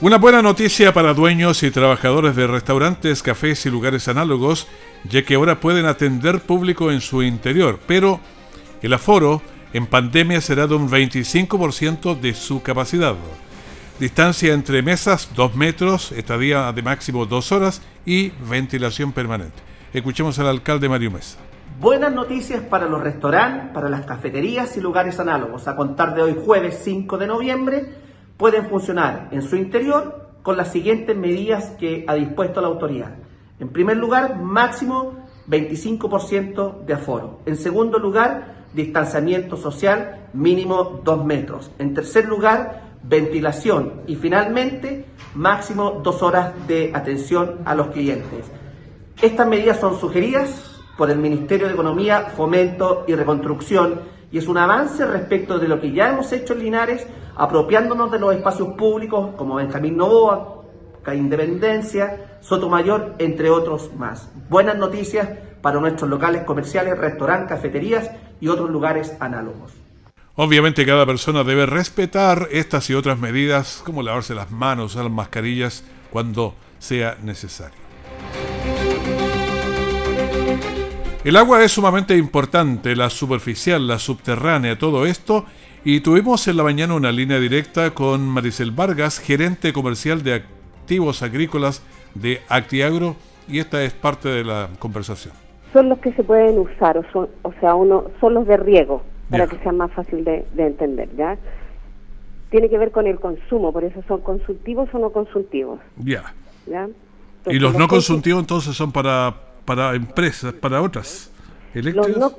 Una 0.00 0.18
buena 0.18 0.42
noticia 0.42 0.92
para 0.92 1.14
dueños 1.14 1.62
y 1.62 1.70
trabajadores 1.70 2.36
de 2.36 2.46
restaurantes, 2.46 3.22
cafés 3.22 3.64
y 3.64 3.70
lugares 3.70 4.06
análogos, 4.08 4.66
ya 5.08 5.24
que 5.24 5.36
ahora 5.36 5.60
pueden 5.60 5.86
atender 5.86 6.40
público 6.40 6.90
en 6.90 7.00
su 7.00 7.22
interior, 7.22 7.80
pero 7.86 8.20
el 8.82 8.92
aforo 8.92 9.40
en 9.72 9.86
pandemia 9.86 10.40
será 10.42 10.66
de 10.66 10.74
un 10.74 10.90
25% 10.90 12.20
de 12.20 12.34
su 12.34 12.60
capacidad. 12.60 13.14
Distancia 13.98 14.52
entre 14.52 14.82
mesas 14.82 15.30
2 15.34 15.54
metros, 15.54 16.12
estadía 16.12 16.70
de 16.72 16.82
máximo 16.82 17.24
2 17.24 17.52
horas 17.52 17.80
y 18.04 18.30
ventilación 18.50 19.12
permanente. 19.12 19.62
Escuchemos 19.94 20.38
al 20.38 20.48
alcalde 20.48 20.88
Mario 20.88 21.12
Mesa. 21.12 21.43
Buenas 21.80 22.14
noticias 22.14 22.62
para 22.62 22.86
los 22.86 23.02
restaurantes, 23.02 23.72
para 23.72 23.88
las 23.88 24.06
cafeterías 24.06 24.76
y 24.76 24.80
lugares 24.80 25.18
análogos. 25.18 25.66
A 25.66 25.74
contar 25.74 26.14
de 26.14 26.22
hoy 26.22 26.36
jueves 26.44 26.80
5 26.84 27.18
de 27.18 27.26
noviembre 27.26 27.92
pueden 28.36 28.68
funcionar 28.68 29.28
en 29.32 29.42
su 29.42 29.56
interior 29.56 30.28
con 30.42 30.56
las 30.56 30.70
siguientes 30.70 31.16
medidas 31.16 31.70
que 31.70 32.04
ha 32.06 32.14
dispuesto 32.14 32.60
la 32.60 32.68
autoridad. 32.68 33.16
En 33.58 33.70
primer 33.70 33.96
lugar, 33.96 34.40
máximo 34.40 35.26
25% 35.48 36.84
de 36.84 36.94
aforo. 36.94 37.40
En 37.44 37.56
segundo 37.56 37.98
lugar, 37.98 38.66
distanciamiento 38.72 39.56
social 39.56 40.28
mínimo 40.32 41.00
2 41.02 41.24
metros. 41.24 41.72
En 41.80 41.92
tercer 41.92 42.26
lugar, 42.26 42.98
ventilación. 43.02 44.02
Y 44.06 44.14
finalmente, 44.14 45.06
máximo 45.34 46.00
2 46.04 46.22
horas 46.22 46.52
de 46.68 46.92
atención 46.94 47.62
a 47.64 47.74
los 47.74 47.88
clientes. 47.88 48.46
Estas 49.20 49.48
medidas 49.48 49.80
son 49.80 49.98
sugeridas 49.98 50.73
por 50.96 51.10
el 51.10 51.18
Ministerio 51.18 51.66
de 51.66 51.74
Economía, 51.74 52.32
Fomento 52.36 53.04
y 53.06 53.14
Reconstrucción 53.14 54.00
y 54.34 54.38
es 54.38 54.48
un 54.48 54.58
avance 54.58 55.06
respecto 55.06 55.60
de 55.60 55.68
lo 55.68 55.80
que 55.80 55.92
ya 55.92 56.10
hemos 56.10 56.32
hecho 56.32 56.54
en 56.54 56.58
Linares, 56.58 57.06
apropiándonos 57.36 58.10
de 58.10 58.18
los 58.18 58.34
espacios 58.34 58.70
públicos 58.74 59.30
como 59.36 59.54
Benjamín 59.54 59.96
Novoa, 59.96 60.62
Independencia, 61.14 62.38
Sotomayor, 62.40 63.14
entre 63.18 63.48
otros 63.50 63.94
más. 63.96 64.28
Buenas 64.48 64.76
noticias 64.76 65.28
para 65.60 65.78
nuestros 65.78 66.10
locales 66.10 66.42
comerciales, 66.42 66.98
restaurantes, 66.98 67.50
cafeterías 67.50 68.10
y 68.40 68.48
otros 68.48 68.70
lugares 68.70 69.14
análogos. 69.20 69.72
Obviamente 70.34 70.84
cada 70.84 71.06
persona 71.06 71.44
debe 71.44 71.66
respetar 71.66 72.48
estas 72.50 72.90
y 72.90 72.94
otras 72.94 73.20
medidas 73.20 73.82
como 73.84 74.02
lavarse 74.02 74.34
las 74.34 74.50
manos, 74.50 74.96
usar 74.96 75.08
mascarillas 75.10 75.84
cuando 76.10 76.54
sea 76.80 77.16
necesario. 77.22 77.78
El 81.24 81.36
agua 81.36 81.64
es 81.64 81.72
sumamente 81.72 82.18
importante, 82.18 82.94
la 82.94 83.08
superficial, 83.08 83.88
la 83.88 83.98
subterránea, 83.98 84.76
todo 84.76 85.06
esto. 85.06 85.46
Y 85.82 86.00
tuvimos 86.00 86.46
en 86.48 86.58
la 86.58 86.64
mañana 86.64 86.94
una 86.94 87.10
línea 87.12 87.40
directa 87.40 87.92
con 87.92 88.28
Maricel 88.28 88.72
Vargas, 88.72 89.20
gerente 89.20 89.72
comercial 89.72 90.22
de 90.22 90.34
activos 90.34 91.22
agrícolas 91.22 91.82
de 92.14 92.42
Actiagro, 92.50 93.16
y 93.48 93.58
esta 93.58 93.82
es 93.82 93.94
parte 93.94 94.28
de 94.28 94.44
la 94.44 94.68
conversación. 94.78 95.32
Son 95.72 95.88
los 95.88 95.98
que 96.00 96.12
se 96.12 96.22
pueden 96.22 96.58
usar, 96.58 96.98
o, 96.98 97.04
son, 97.10 97.30
o 97.40 97.54
sea, 97.58 97.74
uno, 97.74 98.04
son 98.20 98.34
los 98.34 98.46
de 98.46 98.58
riego, 98.58 99.02
para 99.30 99.46
que 99.46 99.56
sea 99.60 99.72
más 99.72 99.90
fácil 99.92 100.24
de, 100.24 100.44
entender, 100.58 101.08
¿ya? 101.16 101.38
Tiene 102.50 102.68
que 102.68 102.76
ver 102.76 102.90
con 102.90 103.06
el 103.06 103.18
consumo, 103.18 103.72
por 103.72 103.82
eso 103.84 104.04
son 104.06 104.20
consultivos 104.20 104.90
o 104.92 104.98
no 104.98 105.08
consultivos. 105.08 105.80
Ya. 105.96 106.34
y 107.46 107.58
los 107.58 107.74
no 107.74 107.88
consultivos 107.88 108.40
entonces 108.40 108.76
son 108.76 108.92
para 108.92 109.53
para 109.64 109.94
empresas, 109.94 110.52
para 110.52 110.82
otras 110.82 111.30
eléctricas? 111.74 112.32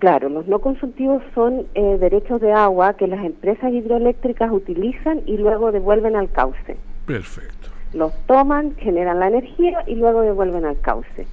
Claro, 0.00 0.30
los 0.30 0.46
no 0.48 0.60
consultivos 0.60 1.22
son 1.34 1.66
eh, 1.74 1.98
derechos 2.00 2.40
de 2.40 2.52
agua 2.52 2.94
que 2.94 3.06
las 3.06 3.22
empresas 3.22 3.70
hidroeléctricas 3.70 4.50
utilizan 4.50 5.20
y 5.26 5.36
luego 5.36 5.72
devuelven 5.72 6.16
al 6.16 6.30
cauce. 6.30 6.78
Perfecto. 7.04 7.68
Los 7.92 8.14
toman, 8.26 8.74
generan 8.76 9.20
la 9.20 9.28
energía 9.28 9.84
y 9.86 9.96
luego 9.96 10.22
devuelven 10.22 10.64
al 10.64 10.80
cauce. 10.80 11.26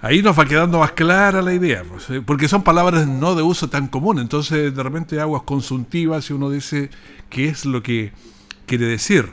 Ahí 0.00 0.22
nos 0.22 0.38
va 0.38 0.44
quedando 0.44 0.78
más 0.78 0.92
clara 0.92 1.42
la 1.42 1.52
idea, 1.52 1.82
pues, 1.90 2.08
eh, 2.10 2.22
porque 2.24 2.46
son 2.46 2.62
palabras 2.62 3.08
no 3.08 3.34
de 3.34 3.42
uso 3.42 3.68
tan 3.68 3.88
común, 3.88 4.20
entonces 4.20 4.72
de 4.72 4.82
repente 4.82 5.20
aguas 5.20 5.42
consultivas 5.42 6.30
y 6.30 6.34
uno 6.34 6.50
dice 6.50 6.90
qué 7.28 7.48
es 7.48 7.66
lo 7.66 7.82
que 7.82 8.12
quiere 8.66 8.86
decir. 8.86 9.26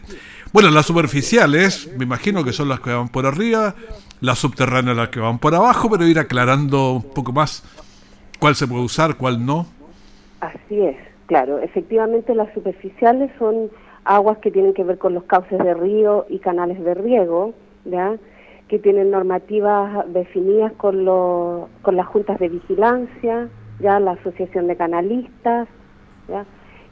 Bueno, 0.53 0.71
las 0.71 0.88
superficiales, 0.88 1.91
me 1.97 2.05
imagino 2.05 2.43
que 2.43 2.51
son 2.51 2.69
las 2.69 2.79
que 2.79 2.91
van 2.91 3.10
por 3.10 3.27
arriba, 3.27 3.75
las 4.21 4.39
subterráneas 4.39 4.97
las 4.97 5.10
que 5.10 5.19
van 5.19 5.39
por 5.39 5.54
abajo, 5.56 5.89
pero 5.89 6.06
ir 6.08 6.19
aclarando 6.19 6.93
un 6.93 7.13
poco 7.13 7.32
más 7.32 7.63
cuál 8.39 8.56
se 8.56 8.67
puede 8.67 8.84
usar, 8.84 9.15
cuál 9.15 9.45
no. 9.45 9.65
Así 10.39 10.82
es, 10.82 10.97
claro. 11.25 11.60
Efectivamente 11.60 12.36
las 12.36 12.54
superficiales 12.54 13.32
son 13.39 13.69
aguas 14.04 14.38
que 14.39 14.51
tienen 14.51 14.73
que 14.73 14.84
ver 14.84 14.97
con 14.97 15.13
los 15.13 15.23
cauces 15.23 15.58
de 15.60 15.73
río 15.73 16.25
y 16.30 16.39
canales 16.39 16.84
de 16.84 16.93
riego, 16.93 17.54
¿ya?, 17.86 18.15
que 18.67 18.80
tienen 18.80 19.12
normativas 19.12 20.12
definidas 20.12 20.71
con, 20.73 21.06
los, 21.06 21.69
con 21.84 21.95
las 21.95 22.08
juntas 22.08 22.39
de 22.39 22.49
vigilancia, 22.49 23.47
ya 23.80 23.99
la 23.99 24.13
asociación 24.13 24.65
de 24.65 24.75
canalistas, 24.75 25.67
¿ya? 26.28 26.45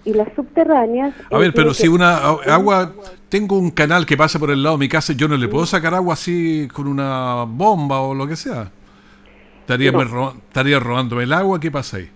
Y 0.05 0.13
las 0.13 0.27
subterráneas... 0.35 1.13
A 1.31 1.37
ver, 1.37 1.53
pero 1.53 1.73
si 1.73 1.87
una 1.87 2.17
agua, 2.17 2.93
tengo 3.29 3.57
un 3.57 3.71
canal 3.71 4.05
que 4.05 4.17
pasa 4.17 4.39
por 4.39 4.51
el 4.51 4.61
lado 4.61 4.77
de 4.77 4.81
mi 4.81 4.89
casa, 4.89 5.13
yo 5.13 5.27
no 5.27 5.37
le 5.37 5.47
puedo 5.47 5.65
sacar 5.65 5.93
agua 5.93 6.13
así 6.13 6.67
con 6.73 6.87
una 6.87 7.45
bomba 7.47 8.01
o 8.01 8.13
lo 8.13 8.27
que 8.27 8.35
sea. 8.35 8.71
Estaría, 9.61 9.91
estaría 10.49 10.79
robándome 10.79 11.23
el 11.23 11.33
agua, 11.33 11.59
¿qué 11.59 11.71
pasa 11.71 11.97
ahí? 11.97 12.09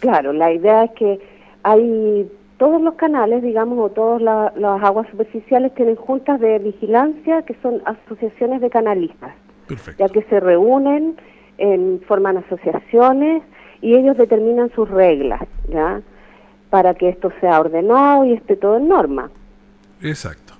Claro, 0.00 0.32
la 0.32 0.52
idea 0.52 0.84
es 0.84 0.90
que 0.92 1.18
hay 1.62 2.28
todos 2.58 2.80
los 2.82 2.94
canales, 2.94 3.42
digamos, 3.42 3.78
o 3.78 3.88
todas 3.88 4.20
las 4.20 4.82
aguas 4.82 5.08
superficiales 5.10 5.74
tienen 5.74 5.96
juntas 5.96 6.38
de 6.40 6.58
vigilancia 6.58 7.42
que 7.42 7.56
son 7.62 7.80
asociaciones 7.86 8.60
de 8.60 8.68
canalistas, 8.68 9.34
ya 9.98 10.08
que 10.08 10.22
se 10.24 10.40
reúnen, 10.40 11.16
en, 11.56 12.02
forman 12.06 12.36
asociaciones 12.36 13.42
y 13.80 13.94
ellos 13.94 14.16
determinan 14.18 14.70
sus 14.74 14.90
reglas, 14.90 15.40
¿ya? 15.68 16.02
Para 16.70 16.94
que 16.94 17.08
esto 17.08 17.32
sea 17.40 17.60
ordenado 17.60 18.24
y 18.24 18.32
esté 18.32 18.56
todo 18.56 18.76
en 18.76 18.88
norma. 18.88 19.30
Exacto. 20.00 20.54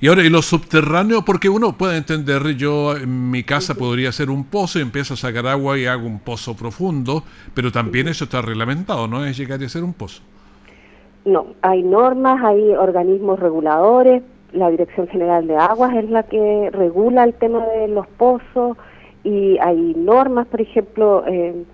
Y 0.00 0.06
ahora, 0.06 0.22
¿y 0.22 0.30
los 0.30 0.46
subterráneos? 0.46 1.24
Porque 1.24 1.48
uno 1.48 1.76
puede 1.76 1.96
entender, 1.96 2.54
yo 2.56 2.96
en 2.96 3.32
mi 3.32 3.42
casa 3.42 3.74
podría 3.74 4.10
hacer 4.10 4.30
un 4.30 4.44
pozo 4.44 4.78
y 4.78 4.82
empiezo 4.82 5.14
a 5.14 5.16
sacar 5.16 5.48
agua 5.48 5.76
y 5.76 5.86
hago 5.86 6.06
un 6.06 6.20
pozo 6.20 6.54
profundo, 6.54 7.24
pero 7.52 7.72
también 7.72 8.06
eso 8.06 8.24
está 8.24 8.40
reglamentado, 8.40 9.08
no 9.08 9.24
es 9.24 9.36
llegar 9.36 9.60
a 9.60 9.66
hacer 9.66 9.82
un 9.82 9.94
pozo. 9.94 10.22
No, 11.24 11.46
hay 11.62 11.82
normas, 11.82 12.44
hay 12.44 12.70
organismos 12.74 13.40
reguladores, 13.40 14.22
la 14.52 14.70
Dirección 14.70 15.08
General 15.08 15.46
de 15.46 15.56
Aguas 15.56 15.94
es 15.96 16.08
la 16.08 16.22
que 16.22 16.70
regula 16.72 17.24
el 17.24 17.34
tema 17.34 17.66
de 17.66 17.88
los 17.88 18.06
pozos 18.06 18.76
y 19.24 19.58
hay 19.58 19.94
normas, 19.96 20.46
por 20.46 20.60
ejemplo, 20.60 21.24
eh, 21.26 21.64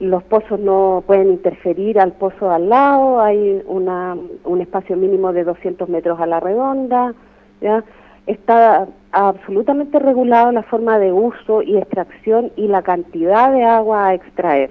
los 0.00 0.22
pozos 0.24 0.60
no 0.60 1.02
pueden 1.06 1.30
interferir 1.30 1.98
al 1.98 2.12
pozo 2.12 2.50
al 2.50 2.68
lado, 2.68 3.20
hay 3.20 3.62
una, 3.66 4.16
un 4.44 4.60
espacio 4.60 4.96
mínimo 4.96 5.32
de 5.32 5.44
200 5.44 5.88
metros 5.88 6.20
a 6.20 6.26
la 6.26 6.40
redonda, 6.40 7.14
¿ya? 7.60 7.82
está 8.26 8.86
absolutamente 9.12 9.98
regulado 9.98 10.52
la 10.52 10.62
forma 10.64 10.98
de 10.98 11.12
uso 11.12 11.62
y 11.62 11.76
extracción 11.76 12.52
y 12.56 12.66
la 12.68 12.82
cantidad 12.82 13.52
de 13.52 13.64
agua 13.64 14.08
a 14.08 14.14
extraer. 14.14 14.70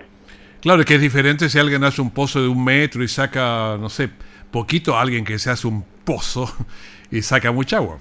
Claro, 0.62 0.84
que 0.84 0.96
es 0.96 1.02
diferente 1.02 1.50
si 1.50 1.58
alguien 1.58 1.84
hace 1.84 2.02
un 2.02 2.12
pozo 2.12 2.42
de 2.42 2.48
un 2.48 2.64
metro 2.64 3.04
y 3.04 3.08
saca, 3.08 3.78
no 3.80 3.90
sé, 3.90 4.10
poquito 4.52 4.96
a 4.96 5.02
alguien 5.02 5.24
que 5.24 5.40
se 5.40 5.50
hace 5.50 5.68
un 5.68 5.84
pozo 6.04 6.48
y 7.12 7.22
saca 7.22 7.52
mucha 7.52 7.78
agua. 7.78 7.98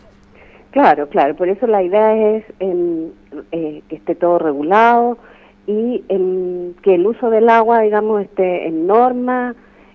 Claro, 0.73 1.09
claro, 1.09 1.37
por 1.37 1.49
eso 1.49 1.69
la 1.69 1.85
idea 1.85 2.37
es 2.37 2.45
eh, 2.59 3.83
que 3.89 3.97
esté 3.97 4.17
todo 4.17 4.41
regulado 4.41 5.19
y 5.67 6.05
que 6.83 6.95
el 6.95 7.07
uso 7.07 7.31
del 7.31 7.49
agua, 7.49 7.81
digamos, 7.81 8.23
esté 8.23 8.67
en 8.67 8.87
norma 8.87 9.55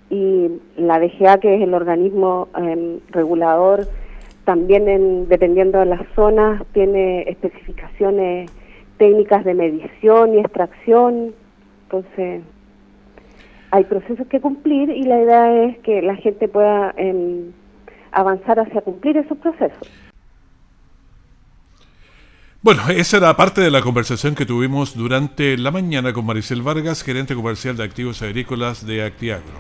y 0.10 0.50
la 0.78 1.00
DGA, 1.00 1.40
que 1.40 1.56
es 1.56 1.62
el 1.62 1.74
organismo 1.74 2.48
em, 2.58 3.00
regulador, 3.10 3.88
también 4.46 5.28
dependiendo 5.30 5.80
de 5.80 5.86
las 5.86 6.02
zonas, 6.16 6.64
tiene 6.74 7.22
especificaciones 7.30 8.52
técnicas 8.98 9.46
de 9.46 9.54
medición 9.54 10.34
y 10.34 10.40
extracción, 10.40 11.34
entonces 11.84 12.42
hay 13.72 13.84
procesos 13.84 14.26
que 14.28 14.42
cumplir 14.42 14.90
y 14.90 15.04
la 15.04 15.22
idea 15.22 15.64
es 15.66 15.78
que 15.80 16.02
la 16.02 16.16
gente 16.16 16.48
pueda 16.48 16.94
em, 16.98 17.52
avanzar 18.12 18.60
hacia 18.60 18.82
cumplir 18.82 19.18
esos 19.18 19.38
procesos. 19.38 20.09
Bueno, 22.62 22.90
esa 22.90 23.16
era 23.16 23.38
parte 23.38 23.62
de 23.62 23.72
la 23.72 23.82
conversación 23.82 24.36
que 24.36 24.46
tuvimos 24.46 24.94
durante 24.94 25.58
la 25.58 25.72
mañana 25.72 26.12
con 26.12 26.26
Maricel 26.26 26.62
Vargas, 26.62 27.04
gerente 27.04 27.34
comercial 27.34 27.78
de 27.78 27.86
activos 27.86 28.22
agrícolas 28.22 28.86
de 28.86 29.02
Actiagro. 29.02 29.54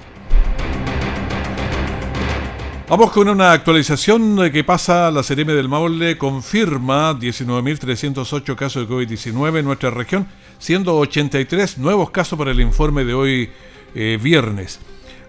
Vamos 2.89 3.11
con 3.11 3.29
una 3.29 3.53
actualización 3.53 4.51
que 4.51 4.65
pasa. 4.65 5.09
La 5.11 5.23
CRM 5.23 5.47
del 5.47 5.69
Maule 5.69 6.17
confirma 6.17 7.17
19.308 7.17 8.55
casos 8.57 8.85
de 8.85 8.93
COVID-19 8.93 9.59
en 9.59 9.65
nuestra 9.65 9.91
región, 9.91 10.27
siendo 10.57 10.97
83 10.97 11.77
nuevos 11.77 12.09
casos 12.09 12.37
para 12.37 12.51
el 12.51 12.59
informe 12.59 13.05
de 13.05 13.13
hoy 13.13 13.49
eh, 13.95 14.19
viernes. 14.21 14.81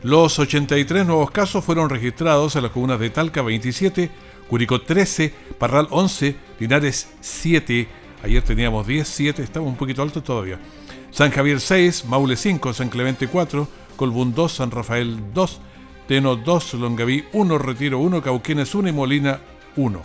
Los 0.02 0.38
83 0.38 1.04
nuevos 1.04 1.30
casos 1.30 1.62
fueron 1.62 1.90
registrados 1.90 2.56
en 2.56 2.62
las 2.62 2.72
comunas 2.72 2.98
de 2.98 3.10
Talca 3.10 3.42
27, 3.42 4.10
Curicó 4.48 4.80
13, 4.80 5.34
Parral 5.58 5.88
11, 5.90 6.36
Linares 6.58 7.10
7, 7.20 7.86
ayer 8.22 8.42
teníamos 8.42 8.86
10, 8.86 9.06
7, 9.06 9.42
estamos 9.42 9.68
un 9.68 9.76
poquito 9.76 10.00
alto 10.00 10.22
todavía. 10.22 10.58
San 11.10 11.30
Javier 11.30 11.60
6, 11.60 12.06
Maule 12.06 12.36
5, 12.36 12.72
San 12.72 12.88
Clemente 12.88 13.28
4, 13.28 13.68
Colbún 13.96 14.34
2, 14.34 14.50
San 14.50 14.70
Rafael 14.70 15.18
2, 15.34 15.60
Teno 16.08 16.34
2, 16.34 16.74
Longaví 16.74 17.26
1, 17.34 17.58
Retiro 17.58 17.98
1, 17.98 18.22
Cauquenes 18.22 18.74
1 18.74 18.88
y 18.88 18.92
Molina 18.92 19.40
1. 19.76 20.02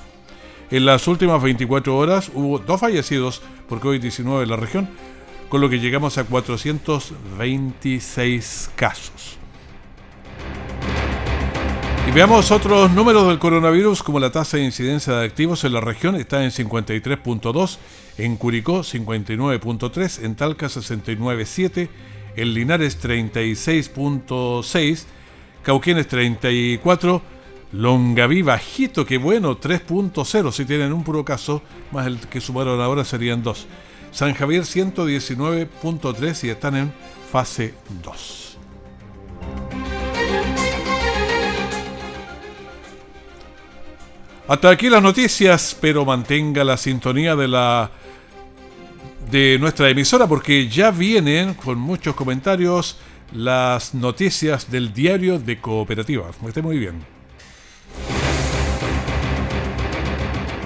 En 0.72 0.86
las 0.86 1.08
últimas 1.08 1.42
24 1.42 1.98
horas 1.98 2.30
hubo 2.34 2.60
dos 2.60 2.82
fallecidos 2.82 3.42
por 3.70 3.80
COVID-19 3.80 4.44
en 4.44 4.50
la 4.50 4.58
región, 4.58 4.90
con 5.48 5.62
lo 5.62 5.70
que 5.70 5.80
llegamos 5.80 6.18
a 6.18 6.26
426 6.26 8.72
casos. 8.76 9.38
Y 12.08 12.12
veamos 12.12 12.52
otros 12.52 12.92
números 12.92 13.28
del 13.28 13.40
coronavirus, 13.40 14.04
como 14.04 14.20
la 14.20 14.32
tasa 14.32 14.58
de 14.58 14.64
incidencia 14.64 15.14
de 15.14 15.26
activos 15.26 15.64
en 15.64 15.74
la 15.74 15.82
región 15.82 16.16
está 16.16 16.44
en 16.44 16.52
53.2, 16.52 17.78
en 18.20 18.38
Curicó 18.38 18.82
59.3, 18.82 20.24
en 20.24 20.36
Talca 20.36 20.68
69.7, 20.68 21.90
en 22.36 22.54
Linares 22.54 23.04
36.6, 23.04 25.06
Cauquienes 25.64 26.08
34, 26.08 27.22
Longaví 27.72 28.42
bajito, 28.44 29.06
que 29.06 29.18
bueno, 29.18 29.60
3.0, 29.60 30.52
si 30.52 30.66
tienen 30.66 30.94
un 30.94 31.04
puro 31.04 31.26
caso, 31.26 31.64
más 31.92 32.06
el 32.06 32.20
que 32.20 32.40
sumaron 32.40 32.80
ahora 32.82 33.04
serían 33.04 33.42
dos. 33.42 33.66
San 34.12 34.34
Javier 34.34 34.62
119.3 34.62 36.44
y 36.44 36.50
están 36.50 36.76
en 36.76 36.94
fase 37.32 37.74
2. 38.04 38.45
Hasta 44.48 44.70
aquí 44.70 44.90
las 44.90 45.02
noticias, 45.02 45.76
pero 45.82 46.06
mantenga 46.06 46.64
la 46.64 46.78
sintonía 46.78 47.36
de 47.36 47.48
la 47.48 47.90
de 49.32 49.58
nuestra 49.60 49.90
emisora 49.90 50.28
porque 50.28 50.70
ya 50.70 50.92
vienen 50.92 51.56
con 51.56 51.80
muchos 51.80 52.14
comentarios 52.14 53.00
las 53.34 53.96
noticias 53.96 54.70
del 54.70 54.94
diario 54.94 55.40
de 55.40 55.60
cooperativas. 55.60 56.36
Esté 56.48 56.62
muy 56.62 56.78
bien. 56.78 57.15